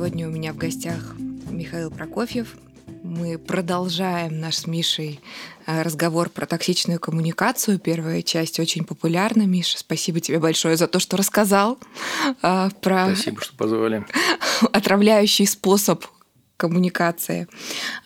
[0.00, 1.14] Сегодня у меня в гостях
[1.50, 2.56] Михаил Прокофьев.
[3.02, 5.20] Мы продолжаем наш с Мишей
[5.66, 7.78] э, разговор про токсичную коммуникацию.
[7.78, 9.42] Первая часть очень популярна.
[9.42, 11.78] Миша, спасибо тебе большое за то, что рассказал
[12.42, 13.14] э, про...
[13.14, 14.06] Спасибо, что позвали.
[14.72, 16.06] Отравляющий способ
[16.56, 17.46] коммуникации.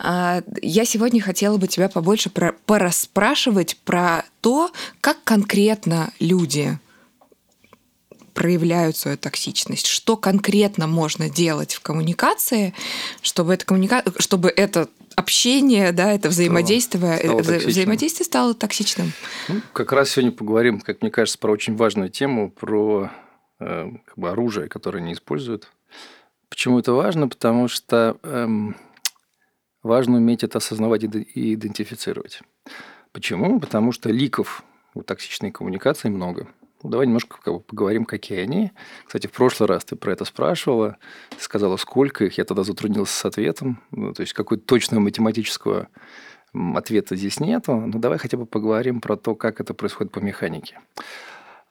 [0.01, 6.77] А, я сегодня хотела бы тебя побольше про, порасспрашивать про то, как конкретно люди
[8.35, 12.75] проявляют свою токсичность, что конкретно можно делать в коммуникации,
[13.23, 14.03] чтобы это, коммуника...
[14.19, 19.13] чтобы это общение, да, это взаимодействие, стало, стало взаимодействие стало токсичным.
[19.49, 23.11] Ну, как раз сегодня поговорим, как мне кажется, про очень важную тему, про
[23.61, 25.71] э, как бы оружие, которое не используют.
[26.49, 27.29] Почему это важно?
[27.29, 28.77] Потому что эм,
[29.83, 32.41] важно уметь это осознавать и идентифицировать.
[33.13, 33.61] Почему?
[33.61, 36.49] Потому что ликов у токсичной коммуникации много.
[36.85, 38.71] Ну, давай немножко как бы, поговорим, какие они.
[39.07, 40.99] Кстати, в прошлый раз ты про это спрашивала,
[41.31, 43.81] ты сказала, сколько их, я тогда затруднился с ответом.
[43.91, 45.89] Ну, то есть, какой-то точного математического
[46.53, 47.75] ответа здесь нету.
[47.75, 50.79] Но давай хотя бы поговорим про то, как это происходит по механике.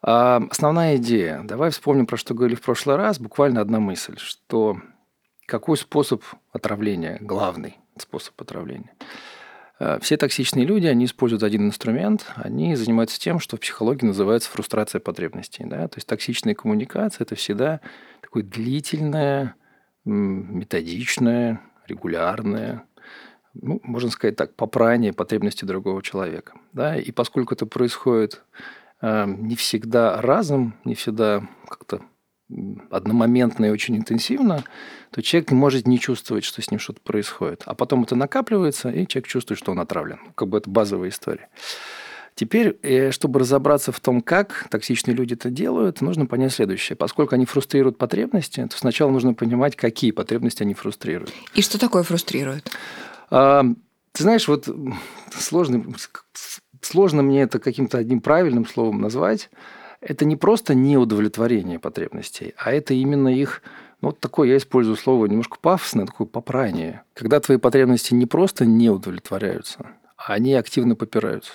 [0.02, 1.44] А основная идея.
[1.44, 3.20] Давай вспомним, про что говорили в прошлый раз.
[3.20, 4.82] Буквально одна мысль, что
[5.46, 8.92] какой способ отравления, главный способ отравления–
[10.02, 15.00] все токсичные люди, они используют один инструмент, они занимаются тем, что в психологии называется фрустрация
[15.00, 15.66] потребностей.
[15.66, 15.88] Да?
[15.88, 17.82] То есть токсичная коммуникация– это всегда
[18.22, 19.56] такое длительное,
[20.06, 22.84] методичное, регулярное,
[23.54, 26.54] ну, можно сказать так, попрание потребностей другого человека.
[26.72, 26.98] Да?
[26.98, 28.44] И поскольку это происходит
[29.02, 32.02] э, не всегда разом, не всегда как-то
[32.90, 34.64] одномоментно и очень интенсивно,
[35.12, 37.64] то человек может не чувствовать, что с ним что-то происходит.
[37.66, 40.20] А потом это накапливается, и человек чувствует, что он отравлен.
[40.36, 41.50] Как бы это базовая история.
[42.36, 46.96] Теперь, э, чтобы разобраться в том, как токсичные люди это делают, нужно понять следующее.
[46.96, 51.32] Поскольку они фрустрируют потребности, то сначала нужно понимать, какие потребности они фрустрируют.
[51.54, 52.72] И что такое фрустрирует?
[53.30, 53.64] А,
[54.14, 54.68] ты знаешь, вот
[55.38, 55.86] сложно,
[56.82, 59.50] сложно мне это каким-то одним правильным словом назвать
[60.06, 63.62] это не просто неудовлетворение потребностей, а это именно их,
[64.02, 67.04] ну, вот такое, я использую слово немножко пафосное, такое попрание.
[67.14, 69.88] Когда твои потребности не просто не удовлетворяются,
[70.18, 71.54] а они активно попираются.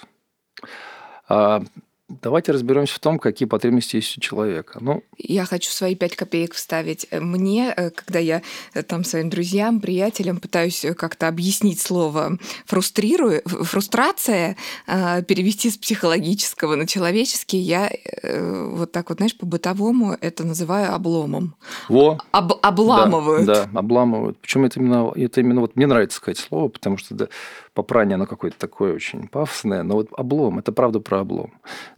[1.29, 1.63] А
[2.09, 4.79] Давайте разберемся в том, какие потребности есть у человека.
[4.81, 7.07] Ну, я хочу свои пять копеек вставить.
[7.13, 8.41] Мне, э, когда я
[8.73, 16.77] э, там своим друзьям, приятелям пытаюсь э, как-то объяснить слово фрустрирую, фрустрация, перевести с психологического
[16.77, 17.91] на человеческий, я
[18.23, 21.57] вот так вот, знаешь, по-бытовому это называю обломом.
[21.89, 22.19] Во.
[22.31, 23.45] Об, обламывают.
[23.45, 24.39] Да, да, обламывают.
[24.39, 27.29] Почему это именно, это именно вот мне нравится сказать слово, потому что да,
[27.79, 31.53] попрание, оно какое-то такое очень пафосное, но вот облом, это правда про облом.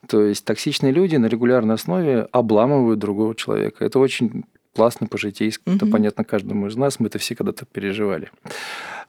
[0.09, 3.83] То есть токсичные люди на регулярной основе обламывают другого человека.
[3.83, 4.45] Это очень
[4.77, 5.77] классно по-житейски, угу.
[5.77, 8.31] это понятно каждому из нас, мы это все когда-то переживали.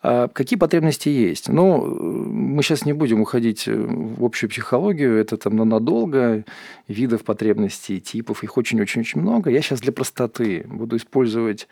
[0.02, 1.50] А какие потребности есть?
[1.50, 6.46] Ну, мы сейчас не будем уходить в общую психологию, это там надолго,
[6.88, 9.50] видов потребностей, типов, их очень-очень-очень много.
[9.50, 11.68] Я сейчас для простоты буду использовать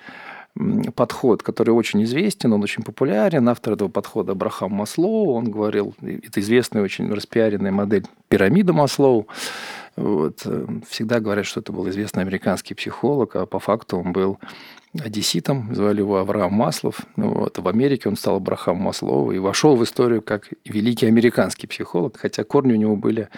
[0.96, 3.48] подход, который очень известен, он очень популярен.
[3.48, 9.28] Автор этого подхода Абрахам Маслоу, он говорил, это известная очень распиаренная модель пирамида Маслоу.
[9.96, 10.42] Вот.
[10.46, 14.40] Э, всегда говорят, что это был известный американский психолог, а по факту он был
[14.98, 17.02] одесситом, звали его Авраам Маслов.
[17.16, 17.58] Вот.
[17.58, 22.44] В Америке он стал Абрахам Маслоу и вошел в историю как великий американский психолог, хотя
[22.44, 23.30] корни у него были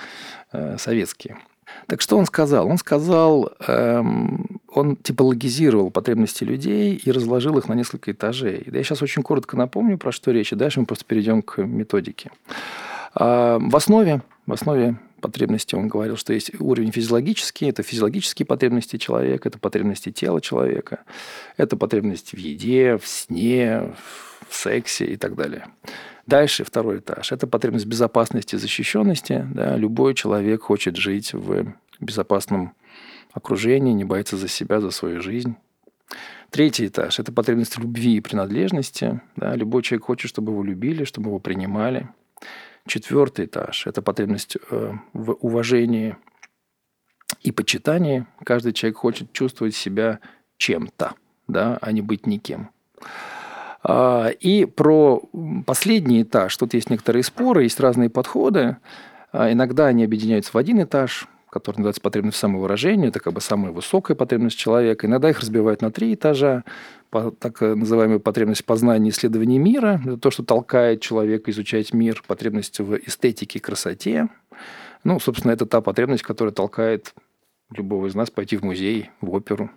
[0.51, 1.37] э, советские.
[1.87, 2.67] Так что он сказал?
[2.67, 8.63] Он сказал, эм, он типологизировал потребности людей и разложил их на несколько этажей.
[8.67, 11.61] Да я сейчас очень коротко напомню, про что речь, и дальше мы просто перейдем к
[11.63, 12.31] методике.
[13.19, 18.97] Э, в основе, в основе потребности он говорил, что есть уровень физиологический, это физиологические потребности
[18.97, 20.99] человека, это потребности тела человека,
[21.57, 25.67] это потребности в еде, в сне, в сексе и так далее.
[26.25, 27.31] Дальше второй этаж.
[27.31, 29.45] Это потребность безопасности, защищенности.
[29.53, 32.73] Да, любой человек хочет жить в безопасном
[33.33, 35.55] окружении, не боится за себя, за свою жизнь.
[36.49, 39.21] Третий этаж– это потребность любви и принадлежности.
[39.37, 42.09] Да, любой человек хочет, чтобы его любили, чтобы его принимали.
[42.85, 46.17] Четвертый этаж– это потребность э, в уважении
[47.41, 48.25] и почитании.
[48.43, 50.19] Каждый человек хочет чувствовать себя
[50.57, 51.13] чем-то,
[51.47, 52.69] да, а не быть никем.
[53.83, 55.21] А, и про
[55.65, 56.55] последний этаж.
[56.57, 58.77] Тут есть некоторые споры, есть разные подходы.
[59.31, 63.09] А, иногда они объединяются в один этаж, который называется потребность самовыражения.
[63.09, 65.07] Это как бы самая высокая потребность человека.
[65.07, 66.63] Иногда их разбивают на три этажа.
[67.39, 69.99] Так называемая потребность познания и исследования мира.
[70.05, 72.23] Это то, что толкает человека изучать мир.
[72.25, 74.29] Потребность в эстетике красоте.
[75.03, 77.13] Ну, собственно, это та потребность, которая толкает
[77.75, 79.71] любого из нас пойти в музей, в оперу,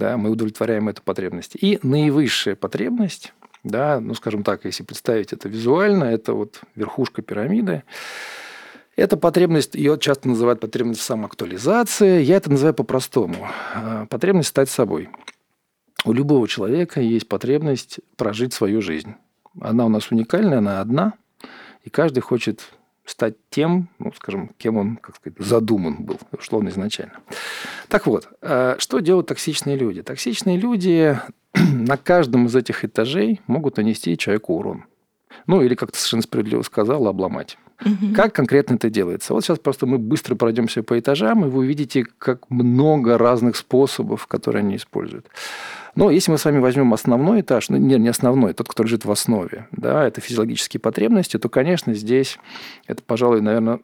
[0.00, 1.56] да, мы удовлетворяем эту потребность.
[1.60, 7.84] И наивысшая потребность, да, ну, скажем так, если представить это визуально, это вот верхушка пирамиды,
[8.96, 13.48] это потребность, ее часто называют потребность самоактуализации, я это называю по-простому.
[13.74, 15.10] А, потребность стать собой.
[16.04, 19.14] У любого человека есть потребность прожить свою жизнь.
[19.60, 21.12] Она у нас уникальная, она одна,
[21.84, 22.70] и каждый хочет
[23.04, 27.14] стать тем, ну, скажем, кем он, как сказать, задуман был, условно, изначально.
[27.88, 30.02] Так вот, а, что делают токсичные люди?
[30.02, 31.18] Токсичные люди
[31.54, 34.84] на каждом из этих этажей могут нанести человеку урон.
[35.46, 37.58] Ну, или, как ты совершенно справедливо сказал, обломать.
[37.84, 38.14] Угу.
[38.14, 39.32] Как конкретно это делается?
[39.34, 44.26] Вот сейчас просто мы быстро пройдемся по этажам, и вы увидите, как много разных способов,
[44.26, 45.26] которые они используют.
[45.94, 49.04] Но если мы с вами возьмем основной этаж, ну, не, не основной, тот, который лежит
[49.04, 52.38] в основе, да, это физиологические потребности, то, конечно, здесь
[52.86, 53.80] это, пожалуй, наверное,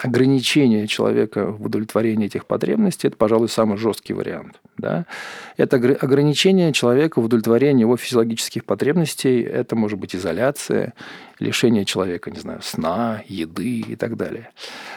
[0.00, 4.60] ограничение человека в удовлетворении этих потребностей, это, пожалуй, самый жесткий вариант.
[4.76, 5.06] Да?
[5.56, 10.94] Это ограничение человека в удовлетворении его физиологических потребностей, это может быть изоляция,
[11.38, 14.50] лишение человека, не знаю, сна, еды и так далее.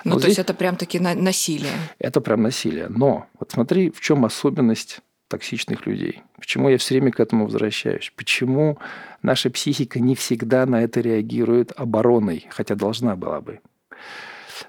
[0.04, 0.30] Ну, Но то здесь...
[0.30, 1.72] есть это прям таки насилие.
[2.00, 2.88] Это прям насилие.
[2.90, 5.00] Но вот смотри, в чем особенность
[5.34, 6.22] токсичных людей.
[6.38, 8.14] Почему я все время к этому возвращаюсь?
[8.16, 8.78] Почему
[9.24, 13.60] наша психика не всегда на это реагирует обороной, хотя должна была бы?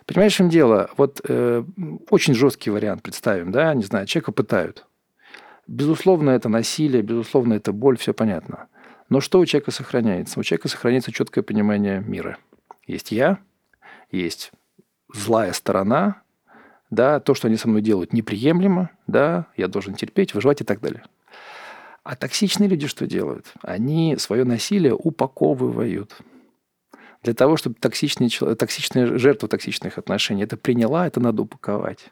[0.06, 0.90] Понимаешь, в чем дело?
[0.96, 1.64] Вот э,
[2.10, 4.86] очень жесткий вариант представим, да, не знаю, человека пытают.
[5.66, 8.68] Безусловно, это насилие, безусловно, это боль, все понятно.
[9.08, 10.38] Но что у человека сохраняется?
[10.38, 12.38] У человека сохраняется четкое понимание мира.
[12.86, 13.38] Есть я,
[14.10, 14.52] есть
[15.12, 16.22] злая сторона,
[16.90, 20.80] да, то, что они со мной делают, неприемлемо, да, я должен терпеть, выживать и так
[20.80, 21.02] далее.
[22.02, 23.46] А токсичные люди что делают?
[23.62, 26.16] Они свое насилие упаковывают–
[27.24, 32.10] для того, чтобы токсичный, токсичная жертва токсичных отношений это приняла, это надо упаковать.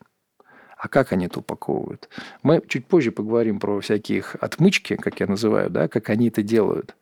[0.78, 2.08] А как они это упаковывают?
[2.42, 6.96] Мы чуть позже поговорим про всякие отмычки, как я называю, да, как они это делают.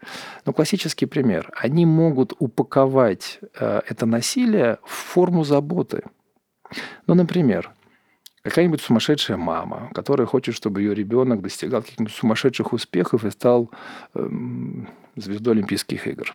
[0.44, 1.50] Но классический пример.
[1.56, 6.02] Они могут упаковать э, это насилие в форму заботы.
[7.06, 7.70] Ну, например,
[8.42, 13.70] какая-нибудь сумасшедшая мама, которая хочет, чтобы ее ребенок достигал каких-нибудь сумасшедших успехов и стал
[14.14, 14.28] э,
[15.16, 16.34] звездой Олимпийских игр.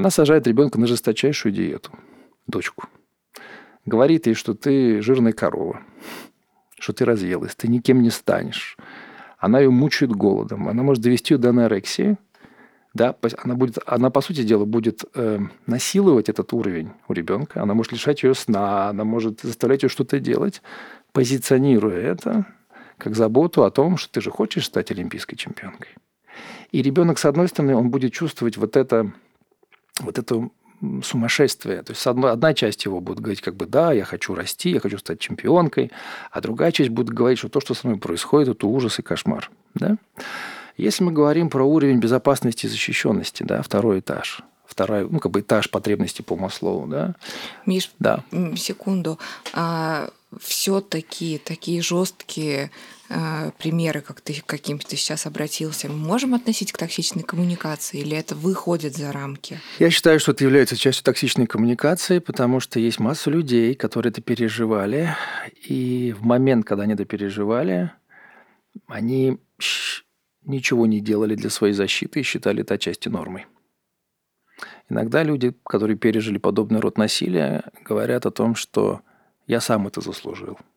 [0.00, 1.92] Она сажает ребенка на жесточайшую диету,
[2.46, 2.88] дочку.
[3.84, 5.82] Говорит ей, что ты жирная корова,
[6.78, 8.78] что ты разъелась, ты никем не станешь.
[9.36, 10.70] Она ее мучает голодом.
[10.70, 12.16] Она может довести ее до анорексии.
[12.94, 13.14] Да,
[13.44, 17.60] она, будет, она, по сути дела, будет э, насиловать этот уровень у ребенка.
[17.62, 20.62] Она может лишать ее сна, она может заставлять ее что-то делать,
[21.12, 22.46] позиционируя это
[22.96, 25.90] как заботу о том, что ты же хочешь стать олимпийской чемпионкой.
[26.72, 29.12] И ребенок, с одной стороны, он будет чувствовать вот это
[30.00, 30.48] вот это
[31.02, 31.82] сумасшествие.
[31.82, 34.80] То есть одна, одна часть его будет говорить, как бы, да, я хочу расти, я
[34.80, 35.90] хочу стать чемпионкой,
[36.30, 39.50] а другая часть будет говорить, что то, что со мной происходит, это ужас и кошмар.
[39.74, 39.96] Да?
[40.76, 45.40] Если мы говорим про уровень безопасности и защищенности, да, второй этаж, второй, ну, как бы
[45.40, 47.14] этаж потребностей по Маслоу, да.
[47.66, 48.24] Миш, да.
[48.56, 49.18] секунду.
[49.52, 50.08] А,
[50.40, 52.70] все-таки такие жесткие
[53.58, 58.36] примеры, как ты каким ты сейчас обратился, мы можем относить к токсичной коммуникации или это
[58.36, 59.58] выходит за рамки?
[59.80, 64.20] Я считаю, что это является частью токсичной коммуникации, потому что есть масса людей, которые это
[64.20, 65.16] переживали,
[65.66, 67.90] и в момент, когда они это переживали,
[68.86, 69.38] они
[70.44, 73.46] ничего не делали для своей защиты и считали это отчасти нормой.
[74.88, 79.00] Иногда люди, которые пережили подобный род насилия, говорят о том, что
[79.48, 80.58] я сам это заслужил–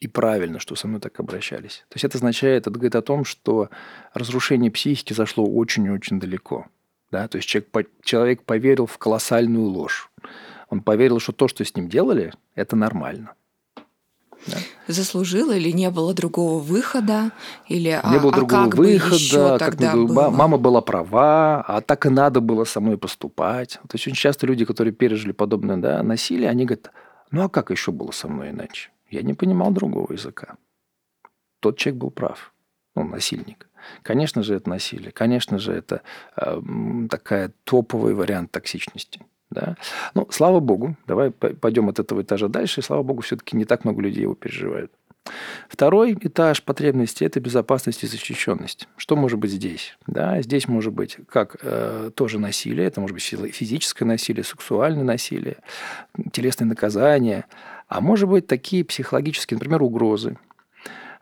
[0.00, 1.84] и правильно, что со мной так обращались.
[1.88, 3.68] То есть это означает, это говорит о том, что
[4.14, 6.66] разрушение психики зашло очень-очень далеко.
[7.10, 7.28] Да?
[7.28, 10.10] То есть человек, человек поверил в колоссальную ложь.
[10.70, 13.34] Он поверил, что то, что с ним делали, это нормально.
[14.46, 14.56] Да.
[14.86, 17.32] Заслужил или не было другого выхода?
[17.68, 20.30] Или, не а, было а другого как выхода, бы как тогда было?
[20.30, 23.72] мама была права, а так и надо было со мной поступать.
[23.72, 26.90] То есть очень часто люди, которые пережили подобное да, насилие, они говорят,
[27.30, 28.90] ну а как еще было со мной иначе?
[29.10, 30.56] Я не понимал другого языка.
[31.60, 32.54] Тот человек был прав.
[32.94, 33.68] Он насильник.
[34.02, 35.10] Конечно же, это насилие.
[35.10, 36.02] Конечно же, это
[36.36, 36.60] э,
[37.10, 39.20] такая топовый вариант токсичности.
[39.50, 39.76] Да?
[40.14, 42.82] Ну, слава богу, давай пойдем от этого этажа дальше.
[42.82, 44.92] слава богу, все-таки не так много людей его переживают.
[45.68, 48.88] Второй этаж потребности– это безопасность и защищенность.
[48.96, 49.96] Что может быть здесь?
[50.06, 55.58] Да, здесь может быть как э, тоже насилие, это может быть физическое насилие, сексуальное насилие,
[56.32, 57.44] телесное наказание,
[57.90, 60.38] а может быть такие психологические, например, угрозы,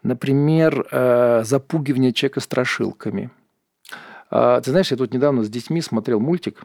[0.03, 3.31] например, э, запугивание человека страшилками.
[4.31, 6.63] Э, ты знаешь, я тут недавно с детьми смотрел мультик,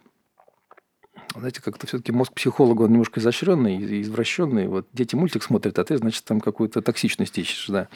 [1.40, 4.68] знаете, как-то все-таки мозг психолога, он немножко изощренный и извращенный.
[4.68, 7.88] Вот дети мультик смотрят, а ты, значит, там какую-то токсичность ищешь, да.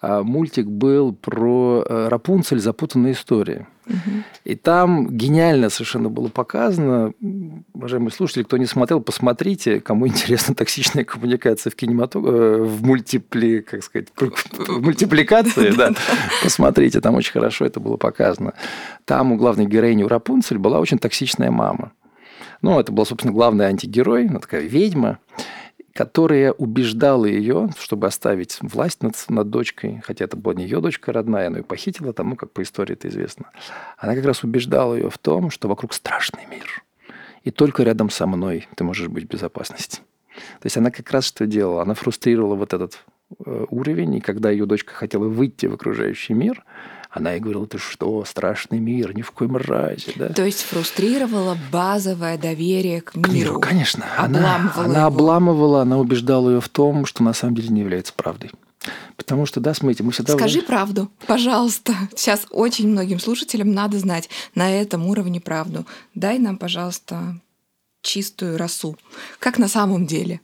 [0.00, 3.66] А мультик был про э, Рапунцель «Запутанная история».
[4.44, 7.14] И там гениально совершенно было показано,
[7.72, 13.60] уважаемые слушатели, кто не смотрел, посмотрите, кому интересна токсичная коммуникация в кинематографе, э, в мультипли,
[13.60, 15.92] как сказать, в мультипликации, да,
[16.42, 18.52] посмотрите, там очень хорошо это было показано.
[19.04, 21.92] Там у главной героини у Рапунцель была очень токсичная мама.
[22.62, 25.18] Ну, это был, собственно, главный антигерой, она такая ведьма,
[25.94, 31.12] которая убеждала ее, чтобы оставить власть над, над дочкой, хотя это была не ее дочка
[31.12, 33.50] родная, она ее похитила, там, ну, как по истории это известно.
[33.96, 36.84] Она как раз убеждала ее в том, что вокруг страшный мир.
[37.42, 40.02] И только рядом со мной ты можешь быть в безопасности.
[40.60, 41.82] То есть она как раз что делала?
[41.82, 42.98] Она фрустрировала вот этот
[43.44, 46.64] э, уровень, и когда ее дочка хотела выйти в окружающий мир–
[47.18, 50.12] она ей говорила, ты что, страшный мир, ни в коем разе.
[50.16, 50.28] Да?
[50.30, 53.28] То есть фрустрировала базовое доверие к миру.
[53.28, 54.06] К миру, конечно.
[54.16, 58.50] Она, она обламывала, она убеждала ее в том, что на самом деле не является правдой.
[59.16, 60.34] Потому что, да, смотрите, мы всегда...
[60.34, 61.92] Скажи правду, пожалуйста.
[62.14, 65.84] Сейчас очень многим слушателям надо знать на этом уровне правду.
[66.14, 67.40] Дай нам, пожалуйста,
[68.02, 68.96] чистую росу.
[69.38, 70.40] Как на самом деле?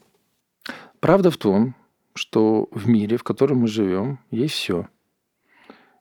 [1.00, 1.74] Правда в том,
[2.14, 4.88] что в мире, в котором мы живем, есть все.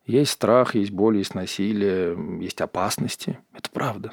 [0.05, 3.39] Есть страх, есть боль, есть насилие, есть опасности.
[3.53, 4.12] Это правда.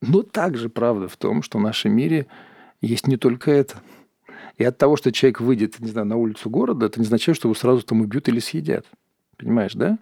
[0.00, 2.26] Но также правда в том, что в нашем мире
[2.80, 3.76] есть не только это.
[4.56, 7.48] И от того, что человек выйдет, не знаю, на улицу города, это не означает, что
[7.48, 8.86] его сразу там убьют или съедят.
[9.36, 9.98] Понимаешь, да?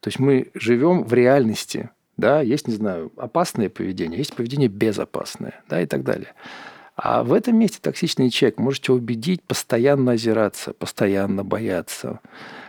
[0.00, 1.90] То есть мы живем в реальности.
[2.16, 6.34] Да, есть, не знаю, опасное поведение, есть поведение безопасное, да, и так далее.
[6.94, 12.20] А в этом месте токсичный человек может тебя убедить постоянно озираться, постоянно бояться,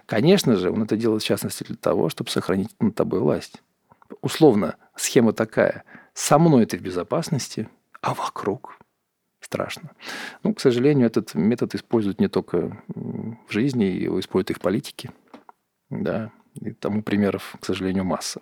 [0.05, 3.61] Конечно же, он это делает в частности для того, чтобы сохранить над тобой власть.
[4.21, 5.83] Условно, схема такая.
[6.13, 7.67] Со мной ты в безопасности,
[8.01, 8.77] а вокруг
[9.41, 9.91] страшно.
[10.43, 15.11] Ну, к сожалению, этот метод используют не только в жизни, его используют и в политике.
[15.89, 16.31] Да,
[16.61, 18.41] и тому примеров, к сожалению, масса.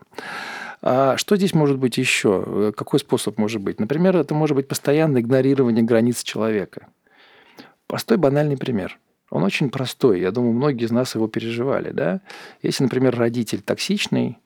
[0.81, 2.73] А что здесь может быть еще?
[2.75, 3.79] Какой способ может быть?
[3.79, 6.87] Например, это может быть постоянное игнорирование границ человека.
[7.87, 8.99] Простой банальный пример.
[9.33, 10.21] Он очень простой.
[10.21, 11.89] Я думаю, многие из нас его переживали.
[11.89, 12.21] Да?
[12.61, 14.37] Если, например, родитель токсичный,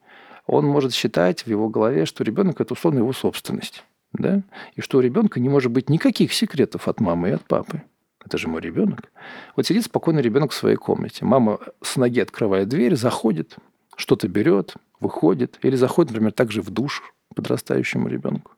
[0.46, 3.84] он может считать в его голове, что ребенок– это условно его собственность.
[4.14, 4.42] Да?
[4.76, 7.82] И что у ребенка не может быть никаких секретов от мамы и от папы.
[8.24, 9.12] Это же мой ребенок.
[9.56, 11.26] Вот сидит спокойно ребенок в своей комнате.
[11.26, 13.56] Мама с ноги открывает дверь, заходит,
[13.94, 15.58] что-то берет, выходит.
[15.60, 17.02] Или заходит, например, также в душ
[17.34, 18.52] подрастающему ребенку.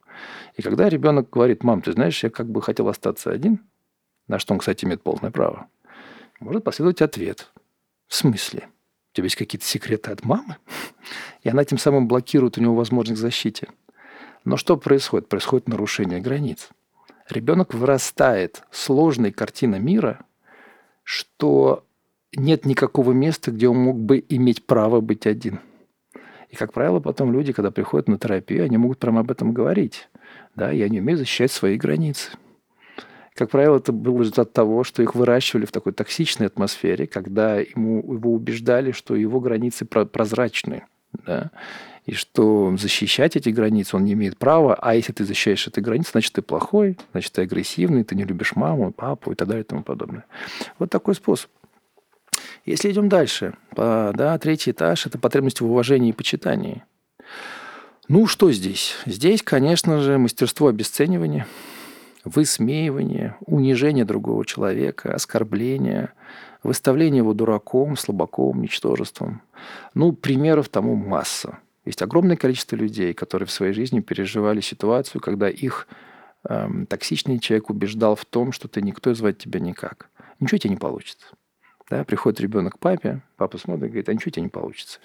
[0.55, 3.65] И когда ребенок говорит, мам, ты знаешь, я как бы хотел остаться один,
[4.29, 5.67] на что он, кстати, имеет полное право,
[6.41, 7.53] может последовать ответ.
[8.09, 8.69] В смысле?
[9.13, 10.57] У тебя есть какие-то секреты от мамы?
[11.43, 13.69] И она тем самым блокирует у него возможность защите.
[14.45, 15.29] Но что происходит?
[15.29, 16.71] Происходит нарушение границ.
[17.29, 20.25] Ребенок вырастает сложной картина мира,
[21.05, 21.85] что
[22.35, 25.61] нет никакого места, где он мог бы иметь право быть один.
[26.49, 30.09] И, как правило, потом люди, когда приходят на терапию, они могут прямо об этом говорить.
[30.57, 32.33] Да, я не умею защищать свои границы.
[33.41, 38.13] Как правило, это был результат того, что их выращивали в такой токсичной атмосфере, когда ему,
[38.13, 40.85] его убеждали, что его границы прозрачны.
[41.27, 41.51] Да?
[42.05, 46.11] и что защищать эти границы он не имеет права, а если ты защищаешь эти границы,
[46.13, 49.67] значит, ты плохой, значит, ты агрессивный, ты не любишь маму, папу и так далее и
[49.67, 50.27] тому подобное.
[50.79, 51.51] Вот такой способ.
[52.67, 56.85] Если идем дальше, да, третий этаж– это потребность в уважении и почитании.
[58.07, 58.97] Ну, что здесь?
[59.07, 61.47] Здесь, конечно же, мастерство обесценивания–
[62.25, 66.13] высмеивание, унижение другого человека, оскорбление,
[66.63, 69.43] выставление его дураком, слабаком, ничтожеством.
[69.95, 71.59] Ну, примеров тому масса.
[71.85, 75.89] Есть огромное количество людей, которые в своей жизни переживали ситуацию, когда их
[76.49, 80.11] эм, токсичный человек убеждал в том, что ты никто звать тебя никак.
[80.39, 81.27] Ничего тебе не получится.
[81.89, 85.01] Да, приходит ребенок к папе, папа смотрит и говорит, а ничего тебе не получится.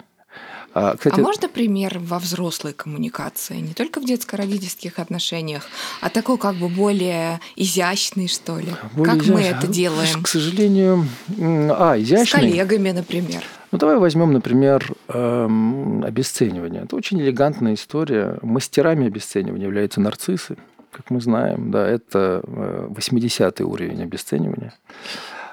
[0.77, 5.63] А, кстати, а можно пример во взрослой коммуникации, не только в детско-родительских отношениях,
[6.01, 8.73] а такой как бы более изящный, что ли?
[8.93, 9.35] Более как изящный.
[9.35, 10.21] мы это делаем?
[10.21, 11.07] К сожалению,
[11.39, 12.25] а, изящный.
[12.25, 13.41] С коллегами, например.
[13.71, 16.83] Ну, давай возьмем, например, эм, обесценивание.
[16.83, 18.37] Это очень элегантная история.
[18.41, 20.57] Мастерами обесценивания являются нарциссы,
[20.91, 21.71] как мы знаем.
[21.71, 24.73] Да, это 80-й э, уровень обесценивания.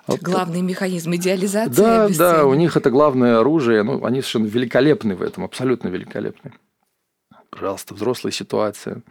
[0.06, 1.80] Главный механизм идеализации.
[1.80, 3.82] Да, да, у них это главное оружие.
[3.82, 6.52] Ну, они совершенно великолепны в этом, абсолютно великолепны.
[7.50, 9.02] Пожалуйста, взрослая ситуация.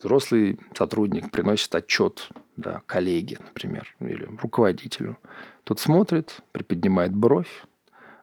[0.00, 5.18] Взрослый сотрудник приносит отчет да, коллеге, например, или руководителю.
[5.64, 7.64] Тот смотрит, приподнимает бровь,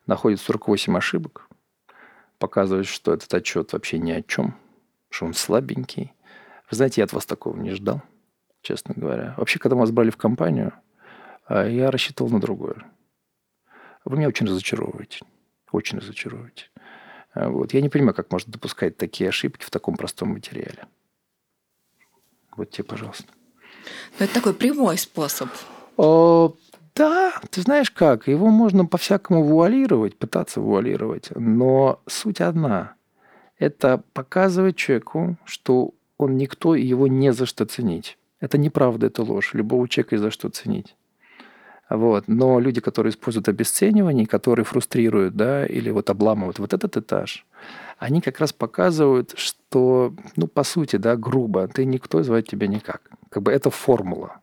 [0.06, 1.48] находит 48 ошибок,
[2.38, 4.56] показывает, что этот отчет вообще ни о чем,
[5.10, 6.14] что он слабенький,
[6.70, 8.02] Вы знаете, я от вас такого не ждал,
[8.62, 9.34] честно говоря.
[9.38, 10.74] Вообще, когда мы вас брали в компанию,
[11.50, 12.86] а, я рассчитывал на другое.
[14.06, 15.26] Вы меня очень разочаровываете.
[15.72, 16.66] Очень разочаровываете.
[17.34, 17.74] А, вот.
[17.74, 20.86] Я не понимаю, как можно допускать такие ошибки в таком простом материале.
[22.56, 23.26] Вот тебе, пожалуйста.
[24.20, 25.50] Но это такой прямой способ.
[25.98, 26.54] О,
[26.96, 32.94] да, ты знаешь как, его можно по-всякому вуалировать, пытаться вуалировать, но суть одна.
[33.58, 38.18] Это показывать человеку, что он никто, и его не за что ценить.
[38.40, 39.54] Это неправда, это ложь.
[39.54, 40.96] Любого человека есть за что ценить.
[41.90, 42.28] Вот.
[42.28, 47.46] Но люди, которые используют обесценивание, которые фрустрируют, да, или вот обламывают вот этот этаж,
[47.98, 53.02] они как раз показывают, что, ну, по сути, да, грубо, ты никто, звать тебя никак.
[53.30, 54.40] Как бы это формула.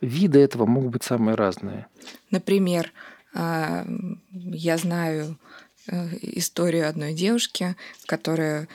[0.00, 1.86] Виды этого могут быть самые разные.
[2.30, 2.92] Например,
[3.34, 3.84] а,
[4.32, 5.38] я знаю
[5.88, 7.76] э, историю одной девушки,
[8.06, 8.68] которая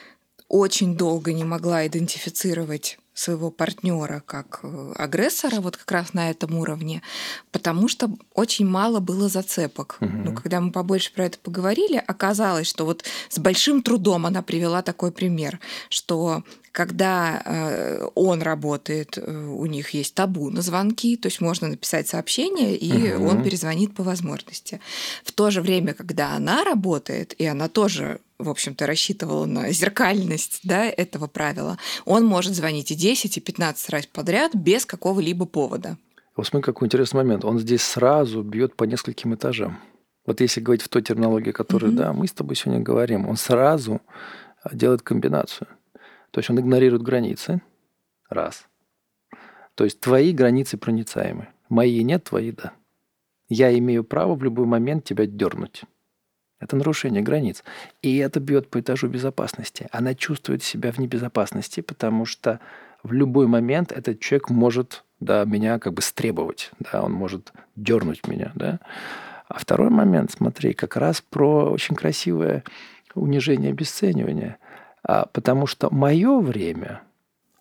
[0.48, 6.58] очень долго не могла идентифицировать своего партнера как э, агрессора вот как раз на этом
[6.58, 7.02] уровне,
[7.52, 9.98] потому что очень мало было зацепок.
[10.02, 10.12] Угу.
[10.26, 14.82] Ну, когда мы побольше про это поговорили, оказалось, что вот с большим трудом она привела
[14.82, 15.60] такой пример,
[15.90, 21.68] что когда э, он работает, э, у них есть табу на звонки, то есть можно
[21.68, 23.28] написать сообщение, и угу.
[23.28, 24.80] он перезвонит по возможности.
[25.24, 30.62] В то же время, когда она работает, и она тоже в общем-то, рассчитывала на зеркальность
[30.64, 35.98] да, этого правила, он может звонить и 10, и 15 раз подряд без какого-либо повода.
[36.36, 37.46] Вот смотри, какой интересный момент.
[37.46, 39.80] Он здесь сразу бьет по нескольким этажам.
[40.26, 41.98] Вот если говорить в той терминологии, которую, mm-hmm.
[41.98, 44.02] да, мы с тобой сегодня говорим, он сразу
[44.64, 45.68] а, делает комбинацию.
[46.32, 47.62] То есть он игнорирует границы.
[48.30, 48.66] Раз.
[49.76, 51.50] То есть твои границы проницаемы.
[51.70, 52.74] Мои нет, твои да.
[53.50, 55.84] Я имею право в любой момент тебя дернуть.
[56.62, 57.64] Это нарушение границ.
[58.02, 59.88] И это бьет по этажу безопасности.
[59.92, 62.60] Она чувствует себя в небезопасности, потому что
[63.04, 68.28] в любой момент этот человек может да, меня как бы стребовать, да, он может дернуть
[68.28, 68.52] меня.
[68.56, 68.80] Да.
[69.48, 72.64] А второй момент, смотри, как раз про очень красивое
[73.16, 74.58] унижение, обесценивание.
[75.04, 77.02] А, потому что мое время...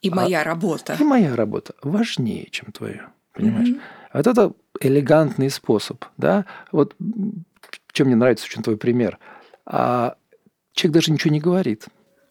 [0.02, 0.96] И моя а, работа.
[0.98, 3.08] И моя работа важнее, чем твое.
[3.34, 3.68] Понимаешь?
[3.68, 3.80] Mm-hmm.
[4.14, 6.04] Вот это элегантный способ.
[6.16, 6.46] Да?
[6.72, 6.94] Вот
[7.92, 9.18] чем мне нравится очень твой пример.
[9.66, 10.16] А
[10.72, 11.86] человек даже ничего не говорит.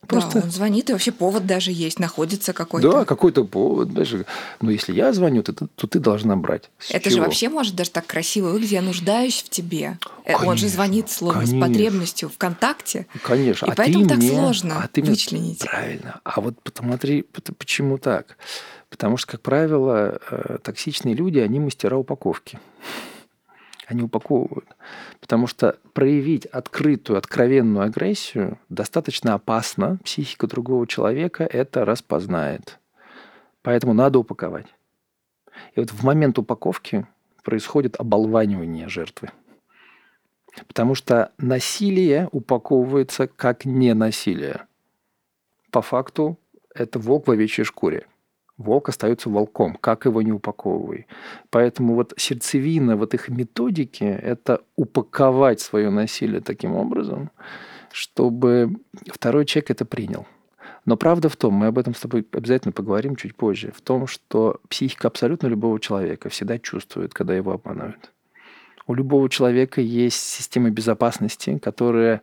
[0.07, 0.39] Просто...
[0.39, 2.91] Да, он звонит, и вообще повод даже есть, находится какой-то.
[2.91, 4.25] Да, какой-то повод даже.
[4.59, 6.71] Но если я звоню, то, то ты должна брать.
[6.79, 7.17] С Это чего?
[7.17, 8.71] же вообще может даже так красиво выглядеть.
[8.71, 9.99] Я нуждаюсь в тебе.
[10.23, 11.65] Конечно, э, он же звонит словно конечно.
[11.65, 13.05] с потребностью ВКонтакте.
[13.21, 13.67] Конечно.
[13.67, 15.61] И а поэтому так мне, сложно а ты вычленить.
[15.61, 16.21] Мне, правильно.
[16.23, 17.23] А вот посмотри,
[17.57, 18.37] почему так?
[18.89, 22.57] Потому что, как правило, э, токсичные люди, они мастера упаковки
[23.89, 24.67] они упаковывают.
[25.19, 29.97] Потому что проявить открытую, откровенную агрессию достаточно опасно.
[30.03, 32.79] Психика другого человека это распознает.
[33.63, 34.67] Поэтому надо упаковать.
[35.73, 37.07] И вот в момент упаковки
[37.43, 39.31] происходит оболванивание жертвы.
[40.67, 44.67] Потому что насилие упаковывается как ненасилие.
[45.71, 46.37] По факту
[46.75, 48.05] это волк в овечьей шкуре
[48.59, 51.07] волк остается волком, как его не упаковывай.
[51.49, 57.31] Поэтому вот сердцевина вот их методики– это упаковать свое насилие таким образом,
[57.91, 58.75] чтобы
[59.07, 60.27] второй человек это принял.
[60.85, 64.07] Но правда в том, мы об этом с тобой обязательно поговорим чуть позже, в том,
[64.07, 68.11] что психика абсолютно любого человека всегда чувствует, когда его обманывают.
[68.87, 72.21] У любого человека есть система безопасности, которая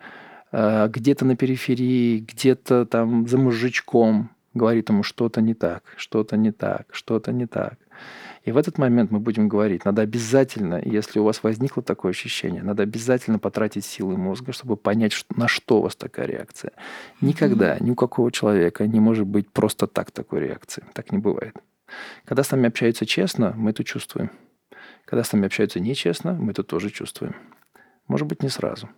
[0.52, 6.52] э, где-то на периферии, где-то там за мужичком, говорит ему что-то не так, что-то не
[6.52, 7.78] так, что-то не так.
[8.44, 12.62] И в этот момент мы будем говорить, надо обязательно, если у вас возникло такое ощущение,
[12.62, 16.72] надо обязательно потратить силы мозга, чтобы понять, на что у вас такая реакция.
[17.20, 20.84] Никогда, ни у какого человека не может быть просто так такой реакции.
[20.92, 21.56] Так не бывает.
[22.24, 24.30] Когда с нами общаются честно, мы это чувствуем.
[25.04, 27.34] Когда с нами общаются нечестно, мы это тоже чувствуем.
[28.08, 28.88] Может быть, не сразу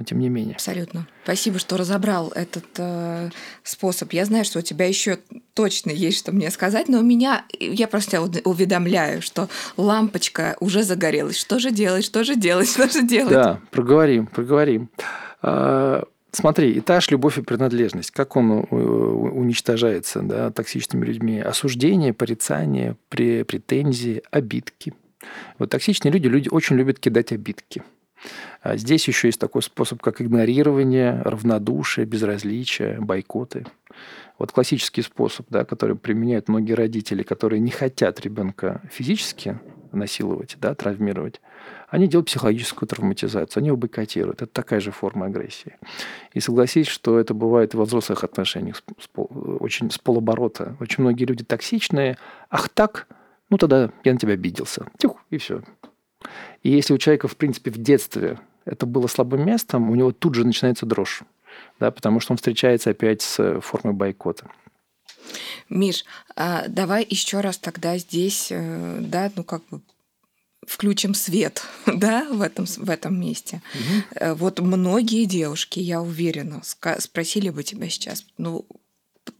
[0.00, 0.54] но тем не менее.
[0.54, 1.06] Абсолютно.
[1.24, 3.28] Спасибо, что разобрал этот э,
[3.62, 4.12] способ.
[4.14, 5.18] Я знаю, что у тебя еще
[5.52, 11.36] точно есть что мне сказать, но у меня, я просто уведомляю, что лампочка уже загорелась.
[11.36, 13.34] Что же делать, что же делать, что же делать?
[13.34, 14.88] Да, проговорим, проговорим.
[15.42, 18.10] А, смотри, этаж любовь и принадлежность.
[18.10, 21.40] Как он э, уничтожается да, токсичными людьми?
[21.40, 24.94] Осуждение, порицание, претензии, обидки.
[25.58, 27.82] Вот токсичные люди, люди очень любят кидать обидки.
[28.62, 33.66] А здесь еще есть такой способ, как игнорирование, равнодушие, безразличие, бойкоты.
[34.38, 39.58] Вот классический способ, да, который применяют многие родители, которые не хотят ребенка физически
[39.92, 41.40] насиловать, да, травмировать.
[41.88, 44.42] Они делают психологическую травматизацию, они его бойкотируют.
[44.42, 45.76] Это такая же форма агрессии.
[46.32, 50.76] И согласись, что это бывает во взрослых отношениях с, с, очень с полоборота.
[50.80, 52.16] Очень многие люди токсичные.
[52.48, 53.08] Ах так?
[53.48, 54.86] Ну тогда я на тебя обиделся.
[54.98, 55.62] Тюх, и все.
[56.62, 60.34] И если у человека, в принципе, в детстве это было слабым местом, у него тут
[60.34, 61.22] же начинается дрожь.
[61.78, 64.50] Да, потому что он встречается опять с формой бойкота.
[65.68, 66.04] Миш,
[66.36, 69.80] а давай еще раз тогда здесь, э, да, ну как бы
[70.66, 73.62] включим свет, да, в этом, в этом месте.
[73.74, 74.34] Угу.
[74.36, 78.66] Вот многие девушки, я уверена, спросили бы тебя сейчас, ну,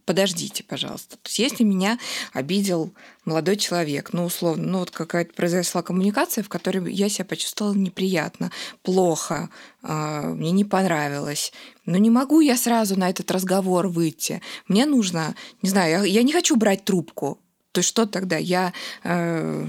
[0.05, 1.17] подождите, пожалуйста.
[1.17, 1.97] То есть, если меня
[2.33, 2.93] обидел
[3.25, 8.51] молодой человек, ну, условно, ну, вот какая-то произошла коммуникация, в которой я себя почувствовала неприятно,
[8.83, 9.49] плохо,
[9.83, 11.53] э, мне не понравилось,
[11.85, 14.41] но не могу я сразу на этот разговор выйти.
[14.67, 17.39] Мне нужно, не знаю, я, я не хочу брать трубку.
[17.71, 18.37] То есть что тогда?
[18.37, 19.65] Я, э,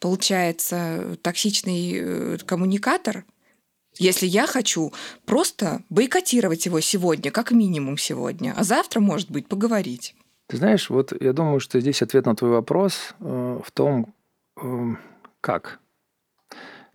[0.00, 3.24] получается, токсичный э, коммуникатор,
[3.98, 4.92] если я хочу
[5.24, 10.14] просто бойкотировать его сегодня, как минимум сегодня, а завтра, может быть, поговорить.
[10.46, 14.14] Ты знаешь, вот я думаю, что здесь ответ на твой вопрос э, в том,
[14.60, 14.94] э,
[15.40, 15.80] как.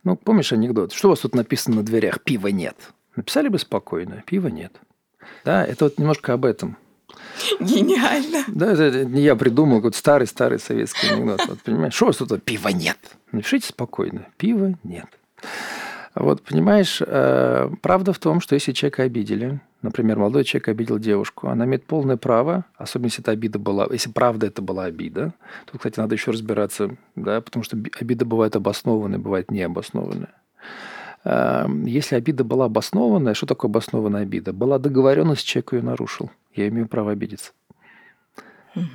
[0.04, 0.94] Ну, помнишь анекдот?
[0.94, 2.22] Что у вас тут написано на дверях?
[2.24, 2.76] Пива нет.
[3.16, 4.74] Написали бы спокойно, пива нет.
[5.44, 6.78] Да, это вот немножко об этом.
[7.60, 8.44] Гениально.
[8.48, 11.42] Да, это не я придумал, вот старый-старый советский анекдот.
[11.48, 12.98] Вот, понимаешь, что у вас тут пива нет?
[13.32, 15.08] Напишите спокойно, пива нет.
[16.16, 21.48] Вот, понимаешь, э, правда в том, что если человека обидели, например, молодой человек обидел девушку,
[21.48, 25.34] она имеет полное право, особенно если это обида была, если правда это была обида,
[25.66, 30.34] тут, кстати, надо еще разбираться, да, потому что обида бывает обоснованная, бывает необоснованная.
[31.24, 34.52] Э, если обида была обоснованная, что такое обоснованная обида?
[34.52, 36.32] Была договоренность, человек ее нарушил.
[36.56, 37.52] Я имею право обидеться.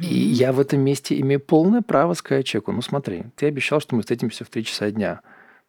[0.01, 3.97] И я в этом месте имею полное право сказать человеку, ну смотри, ты обещал, что
[3.97, 5.21] мы встретимся в 3 часа дня.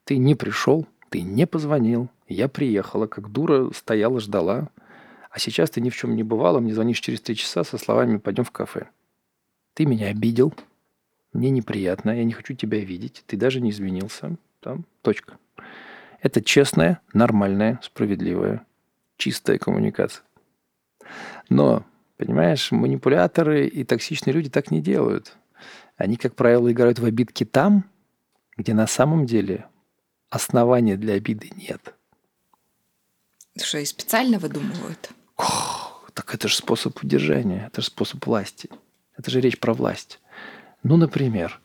[0.03, 4.69] Ты не пришел, ты не позвонил, я приехала, как дура стояла, ждала.
[5.29, 8.17] А сейчас ты ни в чем не бывала, мне звонишь через три часа со словами
[8.17, 8.87] «пойдем в кафе».
[9.73, 10.53] Ты меня обидел,
[11.33, 14.37] мне неприятно, я не хочу тебя видеть, ты даже не извинился.
[14.61, 15.37] Там, точка.
[16.21, 18.65] Это честная, нормальная, справедливая,
[19.17, 20.23] чистая коммуникация.
[21.49, 21.85] Но,
[22.17, 25.37] понимаешь, манипуляторы и токсичные люди так не делают.
[25.97, 27.83] Они, как правило, играют в обидки там,
[28.57, 29.65] где на самом деле
[30.35, 31.93] основания для обиды нет.
[33.61, 35.09] Что, и специально выдумывают?
[35.37, 38.69] Ох, так это же способ удержания, это же способ власти.
[39.17, 40.19] Это же речь про власть.
[40.83, 41.61] Ну, например.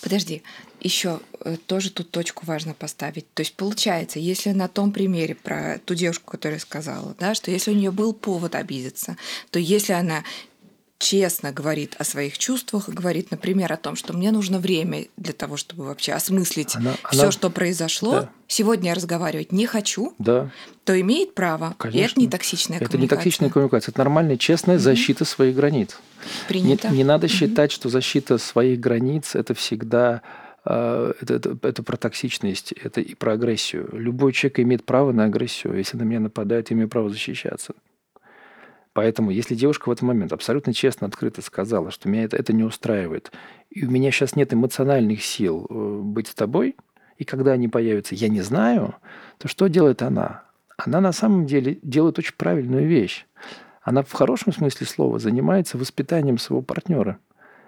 [0.00, 0.42] Подожди,
[0.80, 3.32] еще э, тоже тут точку важно поставить.
[3.34, 7.72] То есть получается, если на том примере про ту девушку, которая сказала, да, что если
[7.72, 9.16] у нее был повод обидеться,
[9.50, 10.22] то если она
[11.04, 15.58] честно говорит о своих чувствах, говорит, например, о том, что мне нужно время для того,
[15.58, 17.30] чтобы вообще осмыслить она, все, она...
[17.30, 18.12] что произошло.
[18.12, 18.30] Да.
[18.48, 20.50] Сегодня я разговаривать не хочу, да.
[20.84, 21.74] то имеет право.
[21.76, 21.98] Конечно.
[21.98, 22.96] И это не токсичная это коммуникация.
[22.96, 24.80] Это не токсичная коммуникация, это нормальная, честная mm-hmm.
[24.80, 25.98] защита своих границ.
[26.48, 26.88] Принято.
[26.88, 27.30] Не, не надо mm-hmm.
[27.30, 30.22] считать, что защита своих границ это всегда
[30.64, 33.90] а, это, это, это про токсичность, это и про агрессию.
[33.92, 35.76] Любой человек имеет право на агрессию.
[35.76, 37.74] Если на меня нападает, я имею право защищаться.
[38.94, 42.62] Поэтому, если девушка в этот момент абсолютно честно, открыто сказала, что меня это, это не
[42.62, 43.32] устраивает,
[43.68, 46.76] и у меня сейчас нет эмоциональных сил э, быть с тобой,
[47.18, 48.94] и когда они появятся, я не знаю,
[49.38, 50.44] то что делает она?
[50.76, 53.26] Она на самом деле делает очень правильную вещь.
[53.82, 57.18] Она в хорошем смысле слова занимается воспитанием своего партнера.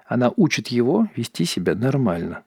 [0.06, 2.42] Она учит его вести себя нормально.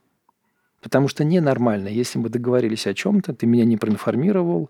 [0.81, 4.69] Потому что ненормально, если мы договорились о чем-то, ты меня не проинформировал,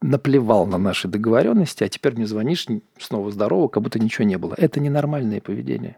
[0.00, 2.66] наплевал на наши договоренности, а теперь мне звонишь
[2.98, 4.54] снова здорово, как будто ничего не было.
[4.56, 5.96] Это ненормальное поведение.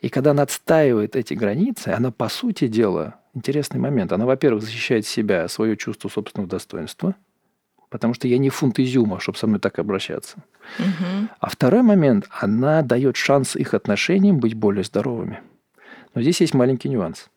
[0.00, 4.12] И когда она отстаивает эти границы, она, по сути дела, интересный момент.
[4.12, 7.14] Она, во-первых, защищает себя, свое чувство собственного достоинства,
[7.90, 10.38] потому что я не фунт изюма, чтобы со мной так обращаться.
[10.78, 11.28] Угу.
[11.38, 15.42] А второй момент, она дает шанс их отношениям быть более здоровыми.
[16.14, 17.28] Но здесь есть маленький нюанс.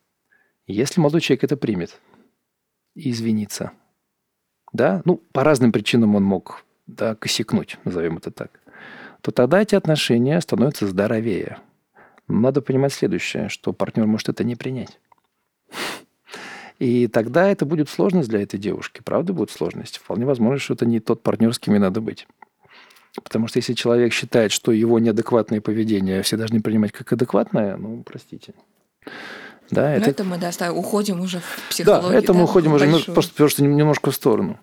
[0.67, 1.99] Если молодой человек это примет
[2.95, 3.71] и извинится–
[4.77, 8.61] да, ну, по разным причинам он мог да, косякнуть, назовем это так,
[9.21, 11.57] то тогда эти отношения становятся здоровее.
[12.29, 14.99] Надо понимать следующее, что партнер может это не принять.
[16.79, 19.01] И тогда это будет сложность для этой девушки.
[19.03, 19.97] Правда, будет сложность.
[19.97, 22.27] Вполне возможно, что это не тот партнер, с кем ей надо быть.
[23.23, 28.03] Потому что если человек считает, что его неадекватное поведение все должны принимать как адекватное, ну,
[28.03, 28.53] простите.
[29.71, 30.09] Да, это...
[30.09, 32.11] это мы да, уходим уже в психологию.
[32.11, 34.59] Да, это мы уходим уже ну, просто, просто немножко в сторону.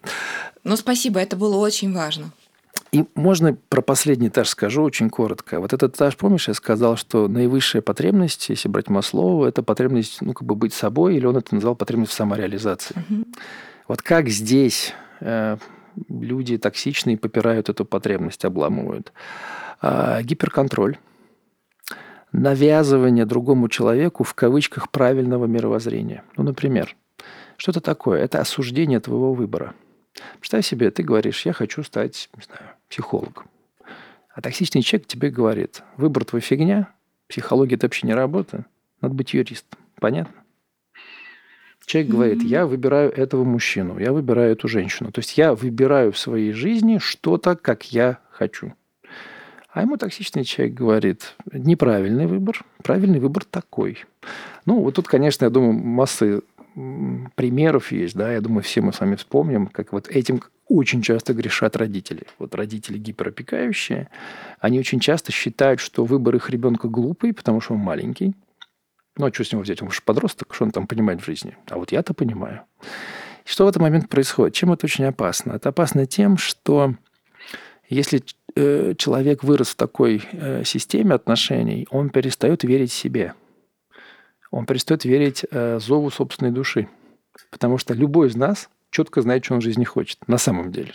[0.65, 2.31] Ну, спасибо, это было очень важно.
[2.93, 5.59] И можно про последний этаж скажу очень коротко.
[5.59, 10.33] Вот этот этаж, помнишь, я сказал, что наивысшая потребность, если брать Маслоу, это потребность, ну,
[10.33, 12.95] как бы быть собой, или он это назвал потребность в самореализации.
[13.11, 13.25] Угу.
[13.89, 15.57] Вот как здесь э,
[16.09, 19.13] люди токсичные попирают эту потребность, обламывают.
[19.81, 20.97] А, гиперконтроль
[22.35, 26.25] навязывание другому человеку в кавычках правильного мировоззрения.
[26.37, 26.97] Ну, например,
[27.57, 28.21] что это такое?
[28.23, 29.75] Это осуждение твоего выбора.
[30.41, 33.45] Представь себе, ты говоришь, я хочу стать, не знаю, психологом.
[34.35, 36.89] А токсичный человек тебе говорит, выбор твой фигня,
[37.29, 38.67] психология это вообще не работа,
[39.01, 39.79] надо быть юристом.
[40.01, 40.35] Понятно?
[41.87, 42.15] Человек mm-hmm.
[42.15, 45.13] говорит, я выбираю этого мужчину, я выбираю эту женщину.
[45.13, 48.73] То есть я выбираю в своей жизни что-то, как я хочу.
[49.75, 54.05] А ему токсичный человек говорит, неправильный выбор, правильный выбор такой.
[54.67, 56.43] Ну, вот тут, конечно, я думаю, массы
[57.35, 61.35] примеров есть, да, я думаю, все мы с вами вспомним, как вот этим очень часто
[61.35, 62.23] грешат родители.
[62.39, 64.09] Вот родители гиперопекающие,
[64.61, 68.37] они очень часто считают, что выбор их ребенка глупый, потому что он маленький.
[69.17, 69.83] Ну, а что с него взять?
[69.83, 71.57] Он же подросток, что он там понимает в жизни?
[71.69, 72.63] А вот я-то понимаю.
[73.45, 74.55] Что в этот момент происходит?
[74.55, 75.53] Чем это очень опасно?
[75.53, 76.95] Это опасно тем, что
[77.89, 78.23] если
[78.55, 83.35] человек вырос в такой э, системе отношений, он перестает верить себе.
[84.51, 86.89] Он перестает верить э, зову собственной души.
[87.51, 90.19] Потому что любой из нас четко знает, что он в жизни хочет.
[90.29, 90.93] На самом деле.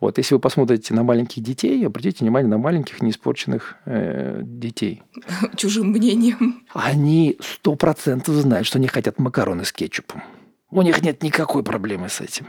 [0.00, 5.02] Вот если вы посмотрите на маленьких детей, обратите внимание на маленьких неиспорченных э, детей.
[5.56, 6.64] Чужим мнением.
[6.72, 10.22] Они сто процентов знают, что они хотят макароны с кетчупом.
[10.70, 12.46] У них нет никакой проблемы с этим.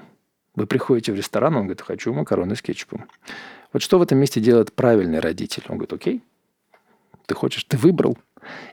[0.55, 3.05] Вы приходите в ресторан, он говорит, хочу макароны с кетчупом.
[3.73, 5.63] Вот что в этом месте делает правильный родитель?
[5.69, 6.23] Он говорит, окей,
[7.25, 8.17] ты хочешь, ты выбрал.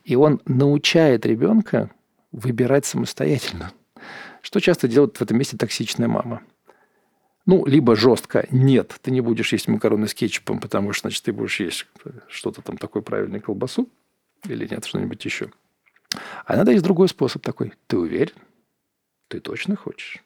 [0.04, 1.90] И он научает ребенка
[2.32, 3.72] выбирать самостоятельно.
[4.42, 6.42] Что часто делает в этом месте токсичная мама?
[7.46, 11.32] Ну, либо жестко, нет, ты не будешь есть макароны с кетчупом, потому что, значит, ты
[11.32, 11.86] будешь есть
[12.28, 13.88] что-то там такое правильное, колбасу,
[14.44, 15.50] или нет, что-нибудь еще.
[16.44, 17.72] А надо есть другой способ такой.
[17.86, 18.34] Ты уверен?
[19.28, 20.22] Ты точно хочешь?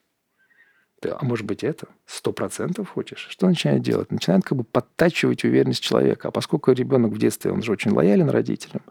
[1.03, 1.89] Ты, а может быть это?
[2.07, 3.27] Сто процентов хочешь?
[3.29, 4.13] Что начинает делать?
[4.13, 6.29] Начинает как бы подтачивать уверенность человека.
[6.29, 8.83] А поскольку ребенок в детстве, он же очень лоялен родителям,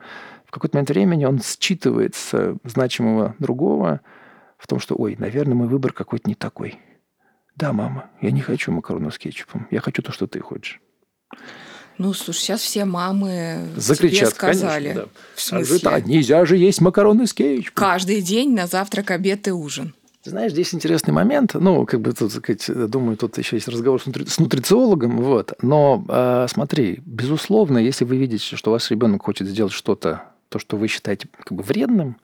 [0.45, 4.01] в какой-то момент времени он считывает с значимого другого
[4.57, 6.79] в том, что, ой, наверное, мой выбор какой-то не такой.
[7.55, 9.69] Да, мама, я не хочу макарону с кетчупом.
[9.71, 10.81] Я хочу то, что ты хочешь.
[11.97, 14.87] Ну, слушай, сейчас все мамы Закричат, тебе сказали.
[14.89, 15.09] Конечно, да.
[15.35, 15.89] В смысле?
[15.89, 17.73] А, нельзя же есть макароны с кетчупом.
[17.75, 19.93] Каждый день на завтрак, обед и ужин.
[20.23, 21.55] Знаешь, здесь интересный момент.
[21.55, 24.25] Ну, как бы тут, сказать, думаю, тут еще есть разговор с, нутри...
[24.27, 25.17] с нутрициологом.
[25.19, 25.53] Вот.
[25.63, 30.77] Но э, смотри, безусловно, если вы видите, что ваш ребенок хочет сделать что-то, то, что
[30.77, 32.17] вы считаете как бы вредным,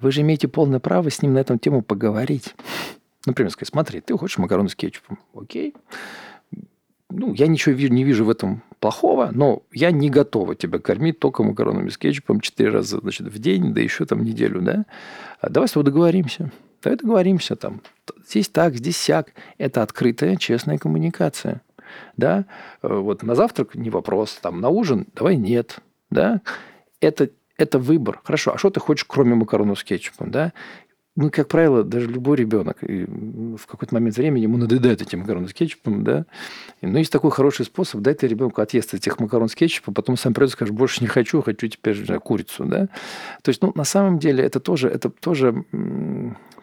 [0.00, 2.54] вы же имеете полное право с ним на эту тему поговорить.
[3.26, 5.18] Например, сказать, смотри, ты хочешь макароны с кетчупом.
[5.34, 5.74] Окей.
[7.10, 11.42] Ну, я ничего не вижу в этом плохого, но я не готова тебя кормить только
[11.42, 14.86] макаронами с кетчупом четыре раза значит, в день, да еще там неделю, да?
[15.40, 16.50] А давай с тобой договоримся
[16.86, 17.82] давай договоримся там.
[18.28, 19.32] Здесь так, здесь сяк.
[19.58, 21.62] Это открытая, честная коммуникация.
[22.16, 22.46] Да?
[22.82, 25.78] Э, вот на завтрак не вопрос, там на ужин давай нет.
[26.10, 26.40] Да?
[27.00, 28.20] Это, это выбор.
[28.22, 30.30] Хорошо, а что ты хочешь, кроме макаронов с кетчупом?
[30.30, 30.52] Да?
[31.16, 35.54] Ну, как правило, даже любой ребенок в какой-то момент времени ему надоедает эти макароны с
[35.54, 36.26] кетчупом, да.
[36.82, 40.34] Но есть такой хороший способ, дай ты ребенку отъест этих макарон с кетчупом, потом сам
[40.34, 42.88] придет и скажет, больше не хочу, хочу теперь знаю, курицу, да.
[43.42, 45.64] То есть, ну, на самом деле, это тоже, это тоже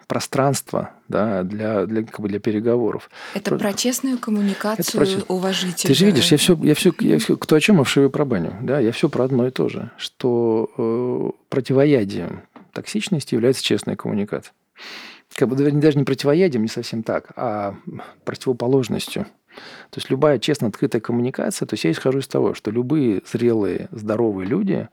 [0.06, 3.10] пространство да, для, для, как бы для переговоров.
[3.34, 3.66] Это Просто...
[3.66, 5.34] про честную коммуникацию, это про...
[5.34, 5.94] уважительную.
[5.94, 8.24] Ты же видишь, я все, я все, я все, кто о чем, а вшивы про
[8.24, 8.54] баню.
[8.62, 12.42] Да, я все про одно и то же, что э, противоядием
[12.74, 14.52] токсичности является честная коммуникация.
[15.34, 17.76] Как бы даже не противоядием, не совсем так, а
[18.24, 19.26] противоположностью.
[19.90, 23.88] То есть любая честно открытая коммуникация, то есть я исхожу из того, что любые зрелые,
[23.92, 24.88] здоровые люди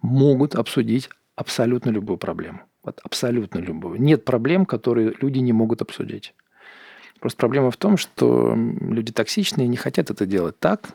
[0.00, 2.60] могут обсудить абсолютно любую проблему.
[2.82, 4.00] Вот абсолютно любую.
[4.00, 6.34] Нет проблем, которые люди не могут обсудить.
[7.20, 10.88] Просто проблема в том, что люди токсичные не хотят это делать так,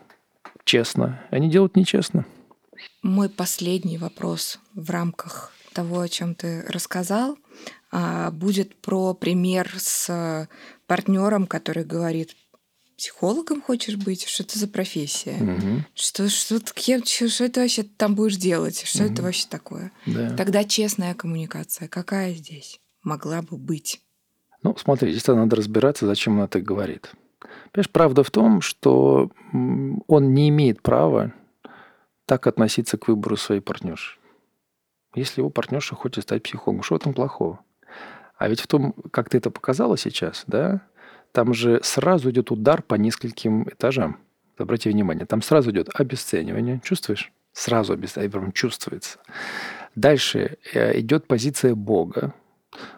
[0.63, 1.21] честно.
[1.29, 2.25] Они делают нечестно.
[3.01, 7.37] Мой последний вопрос в рамках того, о чем ты рассказал,
[7.91, 10.47] а, будет про пример с
[10.87, 12.35] партнером, который говорит,
[12.97, 14.25] психологом хочешь быть?
[14.25, 15.35] Что это за профессия?
[15.35, 15.83] Угу.
[15.93, 18.83] Что, что, кем, что, что это вообще там будешь делать?
[18.85, 19.13] Что угу.
[19.13, 19.91] это вообще такое?
[20.05, 20.35] Да.
[20.35, 21.87] Тогда честная коммуникация.
[21.87, 24.01] Какая здесь могла бы быть?
[24.63, 27.11] Ну, смотри, здесь надо разбираться, зачем он это говорит.
[27.71, 31.33] Понимаешь, правда в том, что он не имеет права
[32.25, 34.17] так относиться к выбору своей партнерши.
[35.15, 37.59] Если его партнерша хочет стать психологом, что в этом плохого?
[38.37, 40.81] А ведь в том, как ты это показала сейчас, да,
[41.31, 44.19] там же сразу идет удар по нескольким этажам.
[44.57, 47.31] обрати внимание, там сразу идет обесценивание, чувствуешь?
[47.53, 49.19] Сразу обесценивание, чувствуется.
[49.95, 52.33] Дальше э, идет позиция Бога.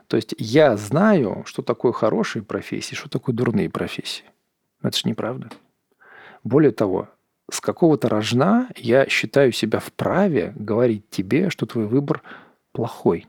[0.07, 4.23] То есть я знаю, что такое хорошие профессии, что такое дурные профессии.
[4.81, 5.49] Это же неправда.
[6.43, 7.09] Более того,
[7.49, 12.23] с какого-то рожна я считаю себя вправе говорить тебе, что твой выбор
[12.71, 13.27] плохой.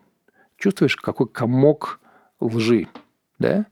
[0.56, 2.00] Чувствуешь, какой комок
[2.40, 2.88] лжи,
[3.38, 3.66] да?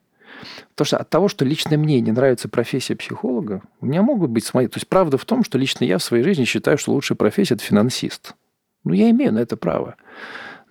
[0.70, 4.44] Потому что от того, что лично мне не нравится профессия психолога, у меня могут быть
[4.44, 4.66] свои...
[4.66, 7.54] То есть правда в том, что лично я в своей жизни считаю, что лучшая профессия–
[7.56, 8.34] это финансист.
[8.82, 9.96] Ну, я имею на это право.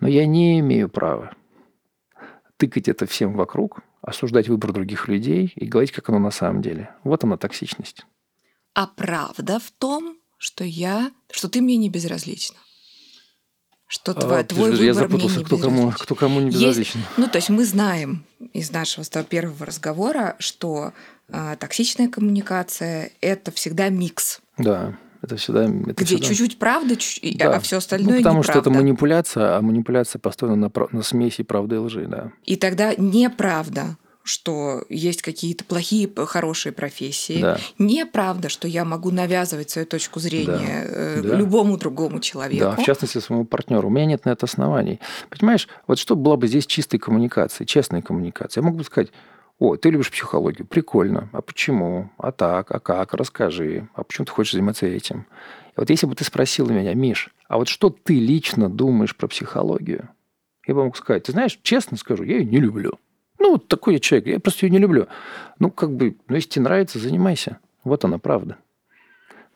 [0.00, 1.32] Но я не имею права
[2.56, 6.90] тыкать это всем вокруг, осуждать выбор других людей и говорить, как оно на самом деле.
[7.02, 8.06] Вот она токсичность.
[8.74, 12.56] А правда в том, что я, что ты мне не безразлична.
[13.86, 17.00] Что а, твой, твой выбор я запутался, мне кто кому, кто кому не безразличен.
[17.00, 20.92] Есть, ну, то есть мы знаем из нашего с тобой первого разговора, что
[21.28, 24.40] э, токсичная коммуникация– это всегда микс.
[24.58, 24.98] Да.
[25.22, 25.64] Это всегда...
[25.64, 26.26] Это Где всегда...
[26.26, 27.38] чуть-чуть правда, чуть...
[27.38, 27.54] да.
[27.54, 28.60] а все остальное ну, потому неправда.
[28.60, 32.32] что это манипуляция, а манипуляция построена на, на смеси правды и лжи, да.
[32.44, 37.40] И тогда неправда что есть какие-то плохие, хорошие профессии.
[37.40, 37.58] Да.
[37.78, 41.18] Неправда, что я могу навязывать свою точку зрения да.
[41.18, 41.36] Э, да.
[41.36, 42.64] любому другому человеку.
[42.64, 43.88] Да, в частности, своему партнеру.
[43.88, 44.98] У меня нет на это оснований.
[45.28, 48.60] Понимаешь, вот что было бы здесь чистой коммуникации, честной коммуникации?
[48.60, 49.10] Я мог бы сказать,
[49.58, 51.28] о, ты любишь психологию, прикольно.
[51.32, 52.10] А почему?
[52.16, 53.12] А так, а как?
[53.12, 53.88] Расскажи.
[53.94, 55.26] А почему ты хочешь заниматься этим?
[55.76, 59.28] И вот если бы ты спросил меня, Миш, а вот что ты лично думаешь про
[59.28, 60.08] психологию?
[60.66, 62.98] Я бы мог сказать, ты знаешь, честно скажу, я ее не люблю.
[63.44, 65.06] Ну, вот такой я человек, я просто ее не люблю.
[65.58, 67.58] Ну, как бы, ну, если тебе нравится, занимайся.
[67.84, 68.56] Вот она правда.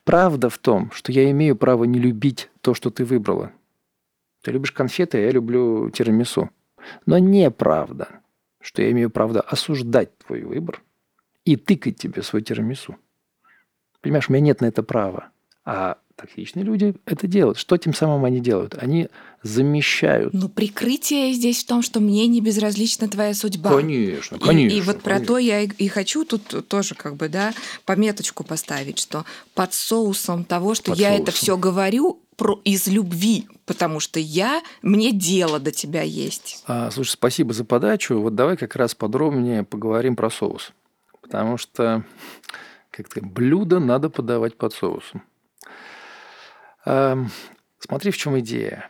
[0.03, 3.51] Правда в том, что я имею право не любить то, что ты выбрала.
[4.43, 6.51] Ты любишь конфеты, а я люблю тирамису.
[7.07, 8.21] Но неправда
[8.61, 10.83] что я имею право осуждать твой выбор
[11.43, 12.95] и тыкать тебе свой тирамису.
[14.01, 15.29] Понимаешь, у меня нет на это права.
[15.65, 17.57] А токсичные люди это делают.
[17.57, 18.75] Что тем самым они делают?
[18.77, 19.07] Они
[19.41, 20.33] замещают.
[20.33, 23.69] Ну, прикрытие здесь в том, что мне не безразлична твоя судьба.
[23.69, 24.75] Конечно, конечно.
[24.75, 25.01] И, и вот конечно.
[25.01, 27.53] про то я и, и хочу тут тоже как бы, да,
[27.85, 31.23] пометочку поставить, что под соусом того, что под я соусом.
[31.23, 36.63] это все говорю про, из любви, потому что я, мне дело до тебя есть.
[36.67, 38.19] А, слушай, спасибо за подачу.
[38.19, 40.71] Вот давай как раз подробнее поговорим про соус.
[41.21, 42.03] Потому что
[42.91, 45.23] как-то блюдо надо подавать под соусом.
[46.83, 48.89] Смотри, в чем идея.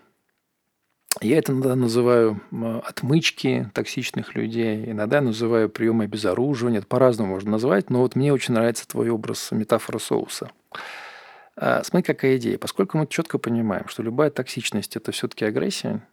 [1.21, 2.41] Я это иногда называю
[2.86, 6.80] отмычки токсичных людей, иногда называю приемы обезоруживания.
[6.80, 10.52] Это по-разному можно назвать, но вот мне очень нравится твой образ метафора соуса.
[11.56, 12.58] А, смотри, какая идея.
[12.58, 16.08] Поскольку мы четко понимаем, что любая токсичность– это все-таки агрессия,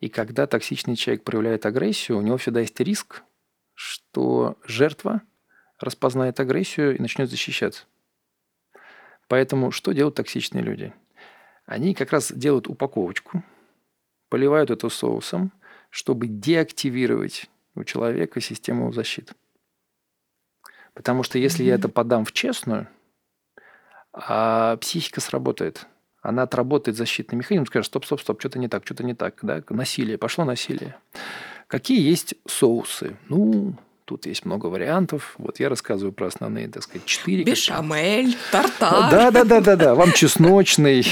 [0.00, 3.22] и когда токсичный человек проявляет агрессию, у него всегда есть риск,
[3.74, 5.22] что жертва
[5.78, 7.84] распознает агрессию и начнет защищаться.
[9.32, 10.92] Поэтому что делают токсичные люди?
[11.64, 13.42] Они как раз делают упаковочку,
[14.28, 15.52] поливают это соусом,
[15.88, 19.34] чтобы деактивировать у человека систему защиты.
[20.92, 21.68] Потому что если mm-hmm.
[21.68, 22.88] я это подам в честную,
[24.12, 25.86] а психика сработает.
[26.20, 29.38] Она отработает защитный механизм, скажет, стоп, стоп, стоп, что-то не так, что-то не так.
[29.40, 29.64] Да?
[29.70, 30.94] Насилие, пошло насилие.
[31.68, 33.16] Какие есть соусы?
[33.30, 33.78] Ну,
[34.12, 35.34] Тут есть много вариантов.
[35.38, 37.44] Вот я рассказываю про основные, так сказать, четыре.
[37.44, 39.10] Бешамель, тартар.
[39.10, 39.94] Да, да, да, да, да.
[39.94, 41.02] Вам чесночный,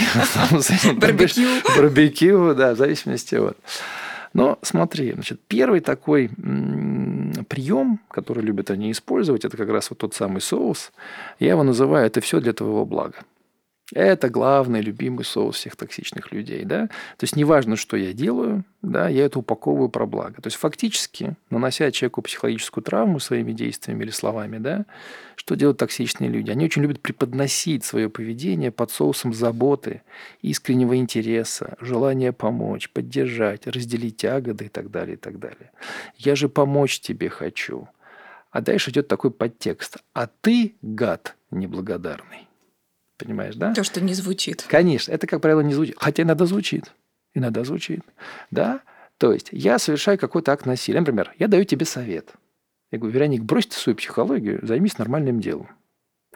[0.97, 1.49] барбекю.
[1.79, 3.57] Барбекю, да, в зависимости от.
[4.35, 6.29] Но смотри, значит, первый такой
[7.49, 10.93] прием, который любят они использовать, это как раз вот тот самый соус.
[11.39, 13.25] Я его называю «это все для твоего блага».
[13.93, 16.65] Это главный любимый соус всех токсичных людей.
[16.65, 16.87] Да?
[16.87, 20.41] То есть неважно, что я делаю, да, я это упаковываю про благо.
[20.41, 24.87] То есть фактически, нанося человеку психологическую травму своими действиями или словами, да,
[25.35, 26.51] что делают токсичные люди?
[26.51, 30.03] Они очень любят преподносить свое поведение под соусом заботы,
[30.43, 35.73] искреннего интереса, желания помочь, поддержать, разделить тяготы и так далее, и так далее.
[36.17, 37.89] Я же помочь тебе хочу.
[38.51, 39.99] А дальше идет такой подтекст.
[40.13, 42.50] А ты, гад, неблагодарный.
[43.21, 43.75] Понимаешь, да?
[43.75, 44.65] То, что не звучит.
[44.69, 45.97] Конечно, это, как правило, не звучит.
[45.99, 46.93] Хотя иногда звучит.
[47.35, 48.01] Иногда звучит.
[48.51, 48.81] Да?
[49.19, 51.01] То есть я совершаю какой-то акт насилия.
[51.01, 52.33] Например, я даю тебе совет.
[52.91, 55.69] Я говорю, Вероник, брось ты свою психологию, займись нормальным делом.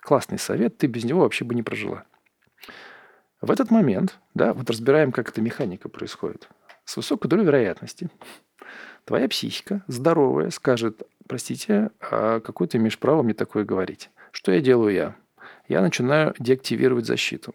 [0.00, 2.04] Классный совет, ты без него вообще бы не прожила.
[3.40, 6.48] В этот момент, да, вот разбираем, как эта механика происходит.
[6.84, 8.10] С высокой долей вероятности
[9.04, 14.10] твоя психика, здоровая, скажет, простите, а какое ты имеешь право мне такое говорить?
[14.30, 15.16] Что я делаю я?
[15.68, 17.54] Я начинаю деактивировать защиту.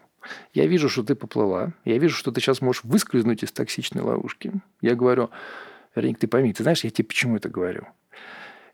[0.52, 4.52] Я вижу, что ты поплыла, я вижу, что ты сейчас можешь выскользнуть из токсичной ловушки.
[4.80, 5.30] Я говорю,
[5.94, 7.86] Верник, ты пойми, ты знаешь, я тебе почему это говорю?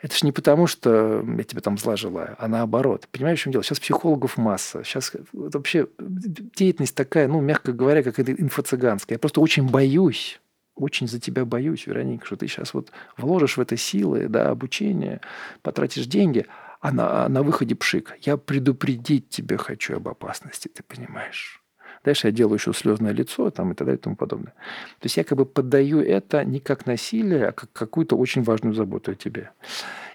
[0.03, 3.09] Это же не потому, что я тебе там зла желаю, а наоборот.
[3.11, 3.65] Понимаешь, в чем дело?
[3.65, 4.85] Сейчас психологов масса.
[4.85, 9.15] Сейчас вообще деятельность такая, ну, мягко говоря, как это инфо-цыганская.
[9.15, 10.41] Я просто очень боюсь,
[10.75, 15.23] очень за тебя боюсь, Вероника, что ты сейчас вот вложишь в это силы, да, обучение,
[15.63, 16.47] потратишь деньги,
[16.87, 18.17] а на, а на выходе пшик.
[18.21, 21.61] Я предупредить тебя хочу об опасности, ты понимаешь?
[22.05, 24.53] Дальше я делаю еще слезное лицо там, и так далее и тому подобное.
[25.01, 28.73] То есть я как бы поддаю это не как насилие, а как какую-то очень важную
[28.73, 29.51] заботу о тебе.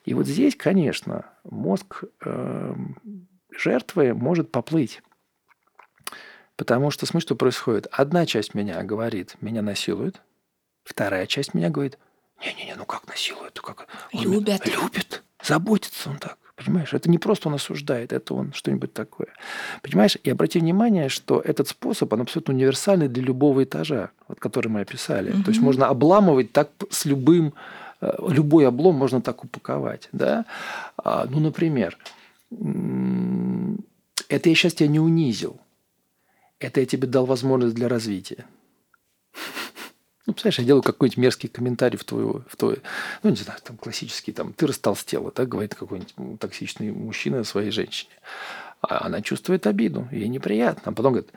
[0.06, 2.76] И вот здесь, конечно, мозг э,
[3.52, 5.02] жертвы может поплыть.
[6.56, 7.88] Потому что смотри, что происходит.
[7.92, 10.22] Одна часть меня говорит, меня насилуют.
[10.86, 12.00] Вторая часть меня говорит,
[12.40, 13.60] не-не-не, ну как насилуют?
[13.60, 13.88] Как?
[14.14, 14.66] Он любят.
[14.66, 15.24] Любит.
[15.44, 16.38] Заботится он так.
[16.66, 19.28] Понимаешь, это не просто он осуждает, это он что-нибудь такое.
[19.82, 24.68] Понимаешь, и обрати внимание, что этот способ, он абсолютно универсальный для любого этажа, вот, который
[24.68, 25.32] мы описали.
[25.32, 25.44] Угу.
[25.44, 27.54] То есть можно обламывать так с любым,
[28.02, 30.10] э, любой облом можно так упаковать.
[30.12, 30.46] Да?
[30.98, 31.98] А, ну, например,
[34.30, 35.58] это я сейчас тебя не унизил.
[36.60, 38.46] Это я тебе дал возможность для развития.
[40.32, 42.78] Ну, представляешь, я делаю какой-нибудь мерзкий комментарий в твою, в твой,
[43.22, 48.12] ну, не знаю, там классический, там, ты растолстела, так говорит какой-нибудь токсичный мужчина своей женщине.
[48.80, 50.84] А она чувствует обиду, ей неприятно.
[50.86, 51.34] А потом говорит,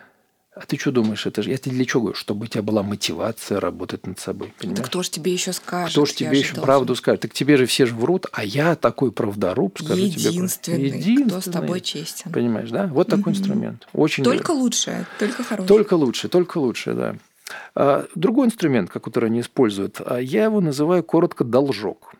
[0.54, 2.16] а ты что думаешь, это же я тебе для чего говорю?
[2.16, 4.54] Чтобы у тебя была мотивация работать над собой.
[4.60, 4.78] Понимаешь?
[4.78, 5.90] Да кто же тебе еще скажет?
[5.90, 6.62] Кто же тебе еще должен...
[6.62, 7.22] правду скажет?
[7.22, 10.98] Так тебе же все же врут, а я такой правдоруб, скажу Единственный, тебе.
[10.98, 12.30] Единственный, кто с тобой честен.
[12.30, 12.86] Понимаешь, да?
[12.86, 13.40] Вот такой угу.
[13.40, 13.88] инструмент.
[13.92, 15.66] Очень только лучше, только хороший.
[15.66, 17.16] Только лучше, только лучше, да.
[17.74, 22.14] А, другой инструмент, который они используют, а, я его называю коротко «должок».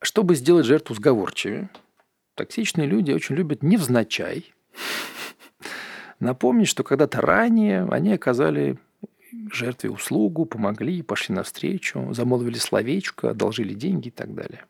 [0.00, 1.70] Чтобы сделать жертву сговорчивее,
[2.34, 4.52] токсичные люди очень любят невзначай
[6.22, 8.78] напомнить, что когда-то ранее они оказали
[9.52, 14.64] жертве услугу, помогли, пошли навстречу, замолвили словечко, одолжили деньги и так далее.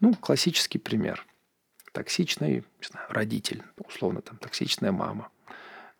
[0.00, 1.24] Ну, классический пример.
[1.92, 5.28] Токсичный не знаю, родитель, условно там токсичная мама.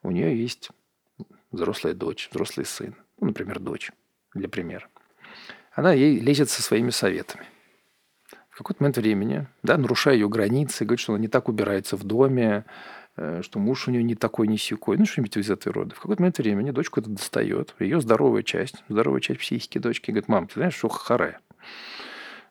[0.03, 0.71] У нее есть
[1.55, 3.91] взрослая дочь, взрослый сын, ну, например, дочь,
[4.35, 4.89] для примера,
[5.73, 7.47] она ей лезет со своими советами.
[8.51, 12.05] В какой-то момент времени, да, нарушая ее границы, говорит, что она не так убирается в
[12.05, 12.65] доме,
[13.17, 15.97] э, что муж у нее не такой, не сякой, ну, что-нибудь из этой рода.
[15.97, 20.29] В какой-то момент времени дочку это достает, ее здоровая часть, здоровая часть психики дочки говорит,
[20.29, 21.41] мам, ты знаешь, что харе?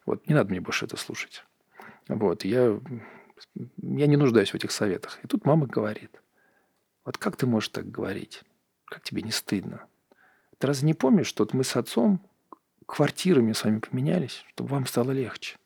[0.05, 1.45] Вот, не надо мне больше это слушать.
[2.09, 2.77] Вот, я,
[3.55, 5.19] я не нуждаюсь в этих советах.
[5.23, 6.21] И тут мама говорит,
[7.05, 8.43] вот как ты можешь так говорить?
[8.93, 9.87] Как тебе не стыдно?
[10.59, 12.21] Ты разве не помнишь, что мы с отцом
[12.85, 15.57] квартирами с вами поменялись, чтобы вам стало легче?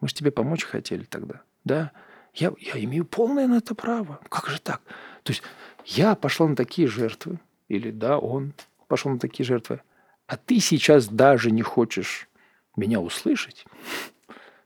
[0.00, 1.42] Мы же тебе помочь хотели тогда.
[1.64, 1.92] Да?
[2.32, 4.20] Я, я имею полное на это право.
[4.30, 4.80] Как же так?
[5.22, 5.42] То есть
[5.84, 8.54] я пошла на такие жертвы, или да, он
[8.88, 9.82] пошел на такие жертвы,
[10.26, 12.26] а ты сейчас даже не хочешь
[12.74, 13.66] меня услышать,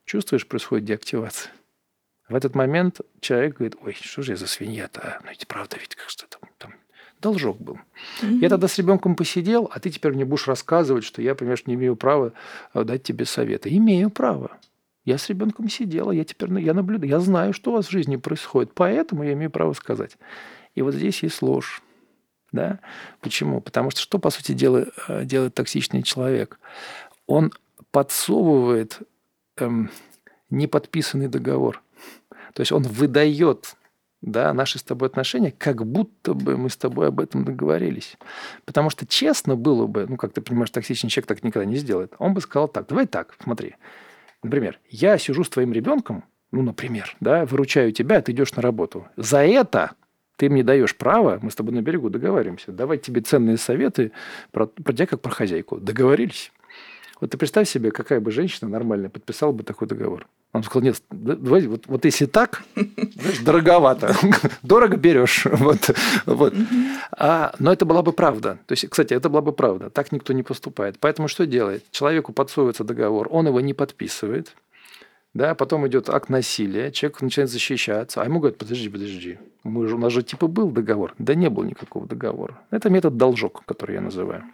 [0.05, 1.53] чувствуешь, происходит деактивация.
[2.29, 5.21] В этот момент человек говорит, ой, что же я за свинья-то, а?
[5.25, 6.46] ну ведь правда, ведь как что там
[7.21, 7.79] должок был.
[8.23, 8.39] Mm-hmm.
[8.41, 11.75] Я тогда с ребенком посидел, а ты теперь мне будешь рассказывать, что я, понимаешь, не
[11.75, 12.33] имею права
[12.75, 13.75] э, дать тебе советы.
[13.75, 14.59] Имею право.
[15.05, 18.17] Я с ребенком сидела, я теперь я наблюдаю, я знаю, что у вас в жизни
[18.17, 20.19] происходит, поэтому я имею право сказать.
[20.75, 21.83] И вот здесь есть ложь.
[22.53, 22.81] Да?
[23.21, 23.61] Почему?
[23.61, 26.59] Потому что что, по сути дела, э, делает токсичный человек?
[27.27, 27.53] Он
[27.91, 28.99] подсовывает
[29.57, 29.91] эм,
[30.51, 31.83] неподписанный договор.
[32.55, 33.77] То есть он выдает
[34.23, 38.17] да, наши с тобой отношения, как будто бы мы с тобой об этом договорились.
[38.65, 42.15] Потому что честно было бы, ну, как ты понимаешь, токсичный человек так никогда не сделает.
[42.19, 43.77] Он бы сказал так, давай так, смотри.
[44.43, 49.07] Например, я сижу с твоим ребенком, ну, например, да, выручаю тебя, ты идешь на работу.
[49.17, 49.93] За это
[50.37, 54.13] ты мне даешь право, мы с тобой на берегу договариваемся, давать тебе ценные советы
[54.53, 55.79] про, про тебя как про хозяйку.
[55.79, 56.53] Договорились?
[57.21, 60.27] Вот ты представь себе, какая бы женщина нормальная подписала бы такой договор.
[60.53, 64.15] Он сказал, нет, давай, вот, вот если так, знаешь, дороговато,
[64.63, 65.47] дорого берешь.
[65.57, 65.91] Вот,
[66.27, 66.55] вот.
[67.13, 68.59] А, но это была бы правда.
[68.67, 69.91] То есть, кстати, это была бы правда.
[69.91, 70.99] Так никто не поступает.
[71.01, 71.91] Поэтому что делает?
[71.91, 74.55] Человеку подсовывается договор, он его не подписывает,
[75.35, 79.97] да, потом идет акт насилия, человек начинает защищаться, а ему говорят, подожди, подожди, мы же,
[79.97, 81.15] у нас же типа был договор.
[81.19, 82.61] Да не было никакого договора.
[82.71, 84.45] Это метод должок, который я называю.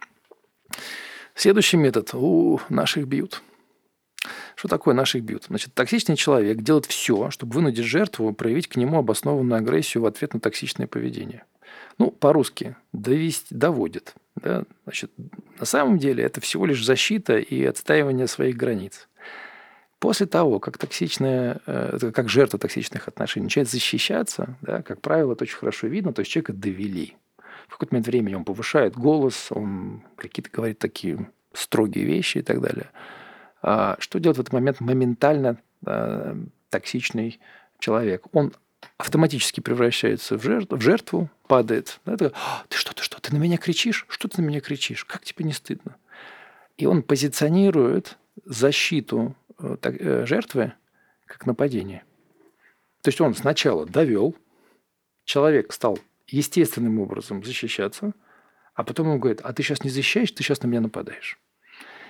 [1.35, 2.13] Следующий метод.
[2.13, 3.41] У наших бьют.
[4.55, 5.45] Что такое наших бьют?
[5.47, 10.33] Значит, токсичный человек делает все, чтобы вынудить жертву проявить к нему обоснованную агрессию в ответ
[10.33, 11.43] на токсичное поведение.
[11.97, 14.13] Ну, по-русски, довести, доводит.
[14.35, 14.63] Да?
[14.83, 15.11] Значит,
[15.59, 19.09] на самом деле это всего лишь защита и отстаивание своих границ.
[19.99, 25.45] После того, как токсичная, э, как жертва токсичных отношений начинает защищаться, да, как правило, это
[25.45, 27.15] очень хорошо видно, то есть человека довели
[27.67, 32.61] в какой-то момент времени он повышает голос, он какие-то говорит такие строгие вещи и так
[32.61, 32.89] далее.
[33.61, 36.37] А, что делает в этот момент моментально а,
[36.69, 37.39] токсичный
[37.79, 38.25] человек?
[38.33, 38.53] Он
[38.97, 41.99] автоматически превращается в жертву, в жертву падает.
[42.05, 42.31] Да, ты,
[42.67, 44.05] ты что, ты что, ты на меня кричишь?
[44.09, 45.05] Что ты на меня кричишь?
[45.05, 45.95] Как тебе не стыдно?
[46.77, 50.73] И он позиционирует защиту э, э, жертвы
[51.25, 52.03] как нападение.
[53.01, 54.35] То есть он сначала довел,
[55.25, 55.99] человек стал
[56.33, 58.13] естественным образом защищаться,
[58.73, 61.39] а потом он говорит, а ты сейчас не защищаешь, ты сейчас на меня нападаешь.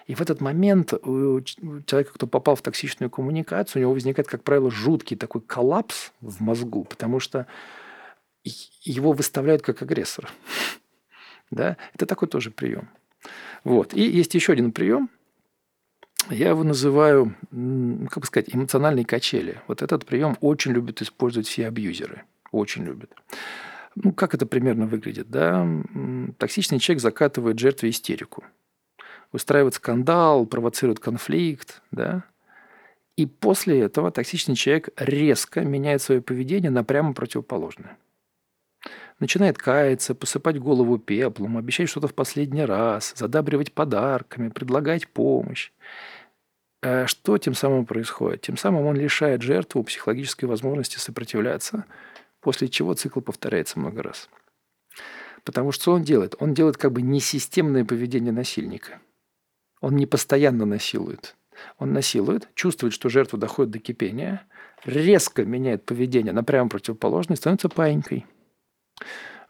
[0.07, 4.43] И в этот момент у человека, кто попал в токсичную коммуникацию, у него возникает, как
[4.43, 7.47] правило, жуткий такой коллапс в мозгу, потому что
[8.43, 10.29] его выставляют как агрессора.
[11.51, 11.77] Да?
[11.93, 12.89] Это такой тоже прием.
[13.63, 13.93] Вот.
[13.93, 15.07] И есть еще один прием.
[16.31, 19.61] Я его называю, как бы сказать, эмоциональные качели.
[19.67, 22.23] Вот этот прием очень любят использовать все абьюзеры.
[22.51, 23.11] Очень любят.
[23.95, 25.29] Ну, как это примерно выглядит?
[25.29, 25.67] Да?
[26.37, 28.43] Токсичный человек закатывает жертве истерику.
[29.31, 31.81] Устраивает скандал, провоцирует конфликт.
[31.91, 32.23] Да?
[33.15, 37.97] И после этого токсичный человек резко меняет свое поведение на прямо противоположное.
[39.19, 45.71] Начинает каяться, посыпать голову пеплом, обещать что-то в последний раз, задабривать подарками, предлагать помощь.
[46.81, 48.41] А что тем самым происходит?
[48.41, 51.85] Тем самым он лишает жертву психологической возможности сопротивляться–
[52.43, 54.29] после чего цикл повторяется много раз.
[55.43, 56.35] Потому что он делает?
[56.39, 58.99] Он делает как бы несистемное поведение насильника.
[59.81, 61.35] Он не постоянно насилует.
[61.77, 64.43] Он насилует, чувствует, что жертва доходит до кипения,
[64.85, 68.25] резко меняет поведение на прямо противоположное, становится паинькой.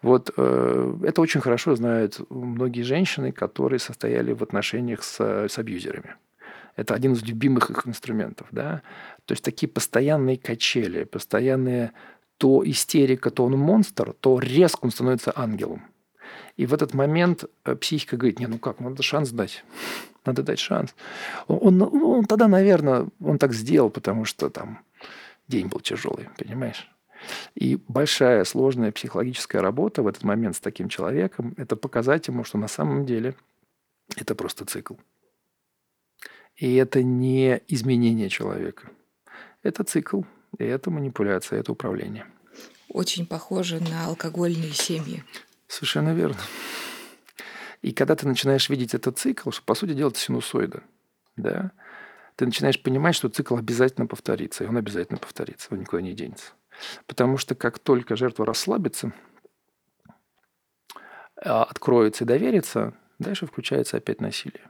[0.02, 6.16] Вот э, это очень хорошо знают многие женщины, которые состояли в отношениях с, с абьюзерами.
[6.76, 8.48] Это один из любимых их инструментов.
[8.52, 8.82] Да?
[9.26, 11.94] То есть такие постоянные качели, постоянные
[12.38, 15.84] то истерика, то он монстр, то резко он становится ангелом.
[16.58, 19.64] И в этот момент э, психика говорит, не, ну как, надо шанс дать.
[20.26, 20.96] Надо дать шанс.
[21.48, 24.80] Он, он, он тогда, наверное, он так сделал, потому что там
[25.50, 26.90] день был тяжелый, понимаешь?
[27.56, 32.58] И большая сложная психологическая работа в этот момент с таким человеком– это показать ему, что
[32.58, 33.36] на самом деле
[34.16, 34.96] это просто цикл.
[36.56, 38.90] И это не изменение человека.
[39.62, 40.22] Это цикл,
[40.58, 42.26] и это манипуляция, это управление.
[42.90, 45.24] Очень похоже на алкогольные семьи.
[45.68, 46.40] Совершенно верно.
[47.82, 50.84] И когда ты начинаешь видеть этот цикл, что, по сути дела, это синусоида,
[51.36, 51.72] да,
[52.36, 56.54] ты начинаешь понимать, что цикл обязательно повторится, и он обязательно повторится, он никуда не денется.
[57.08, 59.14] Потому что как только жертва расслабится,
[61.36, 64.70] а, откроется и доверится, дальше включается опять насилие.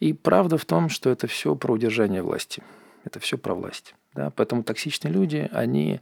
[0.00, 2.62] И правда в том, что это все про удержание власти.
[3.04, 3.94] Это все про власть.
[4.14, 4.30] Да?
[4.30, 6.00] Поэтому токсичные люди, они,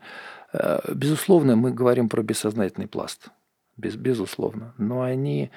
[0.53, 3.29] э, безусловно, мы говорим про бессознательный пласт,
[3.77, 5.51] без, безусловно, но они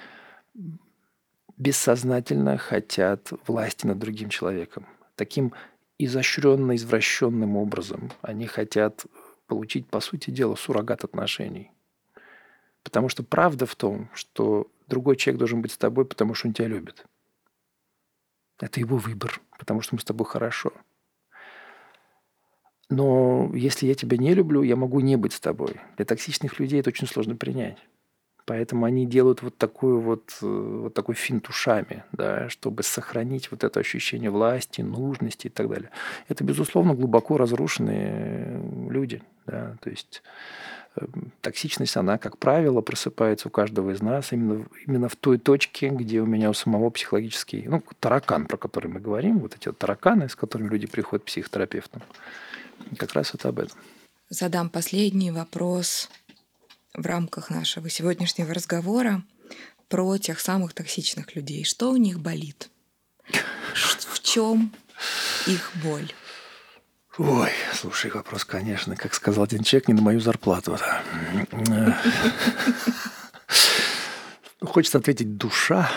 [1.58, 4.88] бессознательно хотят власти над другим человеком.
[5.16, 5.53] Таким
[5.97, 9.06] изощренно извращенным образом они хотят
[9.47, 11.72] получить, по сути дела, суррогат отношений.
[12.84, 16.53] Потому что правда в том, что другой человек должен быть с тобой, потому что он
[16.53, 17.06] тебя любит.
[18.60, 20.72] Это его выбор, потому что мы с тобой хорошо.
[22.90, 25.76] Но если я тебя не люблю, я могу не быть с тобой.
[25.98, 27.78] Для токсичных людей это очень сложно принять.
[28.46, 33.64] Поэтому они делают вот такую вот, э, вот такой финт ушами, да, чтобы сохранить вот
[33.64, 35.90] это ощущение власти, нужности и так далее.
[36.28, 39.24] Это, безусловно, глубоко разрушенные люди.
[39.48, 40.22] Да, то есть
[40.96, 41.08] э,
[41.42, 46.22] токсичность, она, как правило, просыпается у каждого из нас именно, именно в той точке, где
[46.22, 50.36] у меня у самого психологический, ну, таракан, про который мы говорим, вот эти тараканы, с
[50.36, 52.04] которыми люди приходят к психотерапевтам.
[52.98, 53.78] Как раз это об этом.
[54.30, 56.10] Задам последний вопрос
[56.94, 59.24] в рамках нашего сегодняшнего разговора
[59.88, 61.64] про тех самых токсичных людей.
[61.64, 62.70] Что у них болит?
[63.72, 64.74] В чем
[65.46, 66.12] их боль?
[67.18, 70.78] Ой, слушай, вопрос, конечно, как сказал один человек, не на мою зарплату.
[74.62, 75.90] Хочется ответить душа.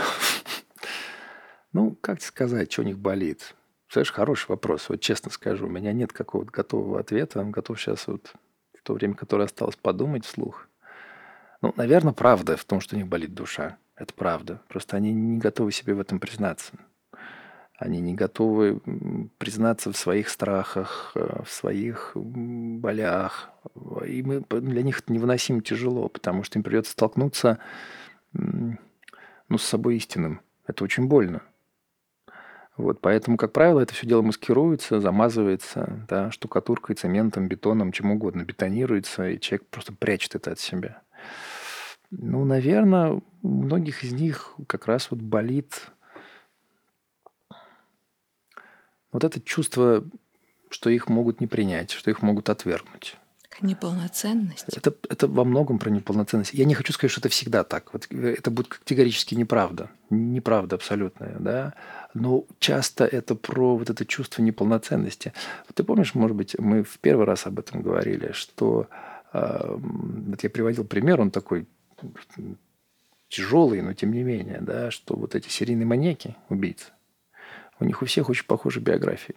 [1.73, 3.55] Ну, как сказать, что у них болит?
[3.91, 4.89] Знаешь, хороший вопрос.
[4.89, 7.43] Вот честно скажу, у меня нет какого-то готового ответа.
[7.45, 8.35] Готов сейчас вот
[8.79, 10.69] в то время, которое осталось, подумать вслух.
[11.63, 13.79] Ну, наверное, правда в том, что у них болит душа.
[13.97, 14.61] Это правда.
[14.69, 16.73] Просто они не готовы себе в этом признаться.
[17.79, 18.81] Они не готовы
[19.39, 23.51] признаться в своих страхах, э, в своих болях.
[24.05, 27.59] И мы, для них это невыносимо тяжело, потому что им придется столкнуться
[28.33, 30.41] ну, с собой истинным.
[30.67, 31.43] Это очень больно.
[32.79, 38.45] Вот, поэтому, как правило, это все дело маскируется, замазывается, да, штукатуркой, цементом, бетоном, чем угодно,
[38.45, 41.03] бетонируется, и человек просто прячет это от себя.
[42.11, 45.91] Ну, наверное, у многих из них как раз вот болит
[49.13, 50.05] Вот это чувство,
[50.71, 53.17] что их могут не принять, что их могут отвергнуть.
[53.61, 54.77] Неполноценность.
[54.77, 56.55] Это, это во многом про неполноценность.
[56.55, 57.93] Я не хочу сказать, что это всегда так.
[57.93, 59.91] Вот это будет категорически неправда.
[60.11, 61.75] Неправда абсолютная, да.
[62.15, 65.33] Но часто это про вот это чувство неполноценности.
[65.75, 68.89] Ты помнишь, может быть, мы в первый раз об этом говорили, что
[69.33, 71.67] э, вот я приводил пример, он такой
[73.29, 76.87] тяжелый, но тем не менее, да, что вот эти серийные маньяки, убийцы,
[77.81, 79.35] у них у всех очень похожие биографии.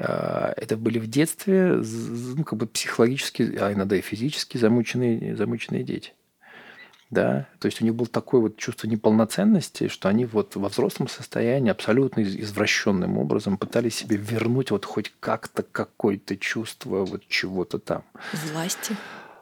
[0.00, 5.82] А, это были в детстве ну, как бы психологически, а иногда и физически замученные, замученные
[5.82, 6.12] дети.
[7.10, 7.48] Да?
[7.58, 11.70] То есть у них было такое вот чувство неполноценности, что они вот во взрослом состоянии
[11.70, 18.04] абсолютно извращенным образом пытались себе вернуть вот хоть как-то какое-то чувство вот чего-то там.
[18.52, 18.94] Власти.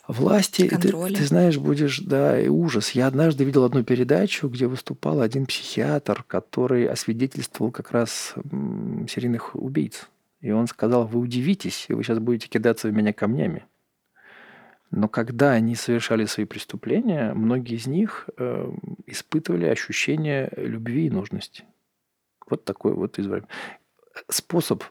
[0.09, 2.93] Власти, ты, ты знаешь, будешь, да, и ужас.
[2.93, 8.35] Я однажды видел одну передачу, где выступал один психиатр, который освидетельствовал как раз
[9.09, 10.07] серийных убийц.
[10.47, 13.65] И он сказал, вы удивитесь, и вы сейчас будете кидаться в меня камнями.
[14.93, 18.73] Но когда они совершали свои преступления, многие из них э,
[19.07, 21.65] испытывали ощущение любви и нужности.
[22.49, 23.51] Вот такой вот извращение.
[24.29, 24.85] Способ,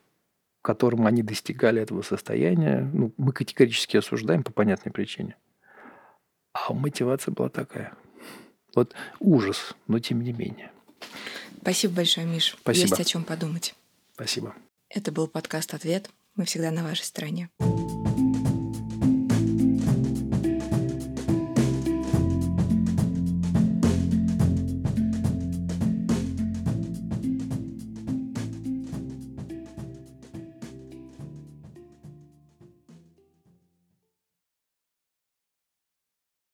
[0.61, 5.37] которым они достигали этого состояния, ну, мы категорически осуждаем по понятной причине.
[6.51, 7.93] А мотивация была такая.
[8.75, 10.73] Вот ужас, но тем не менее.
[11.61, 12.57] Спасибо большое, Миш.
[12.59, 12.87] Спасибо.
[12.89, 13.73] Есть о чем подумать.
[14.15, 14.53] Спасибо.
[14.95, 16.09] Это был подкаст «Ответ».
[16.35, 17.49] Мы всегда на вашей стороне.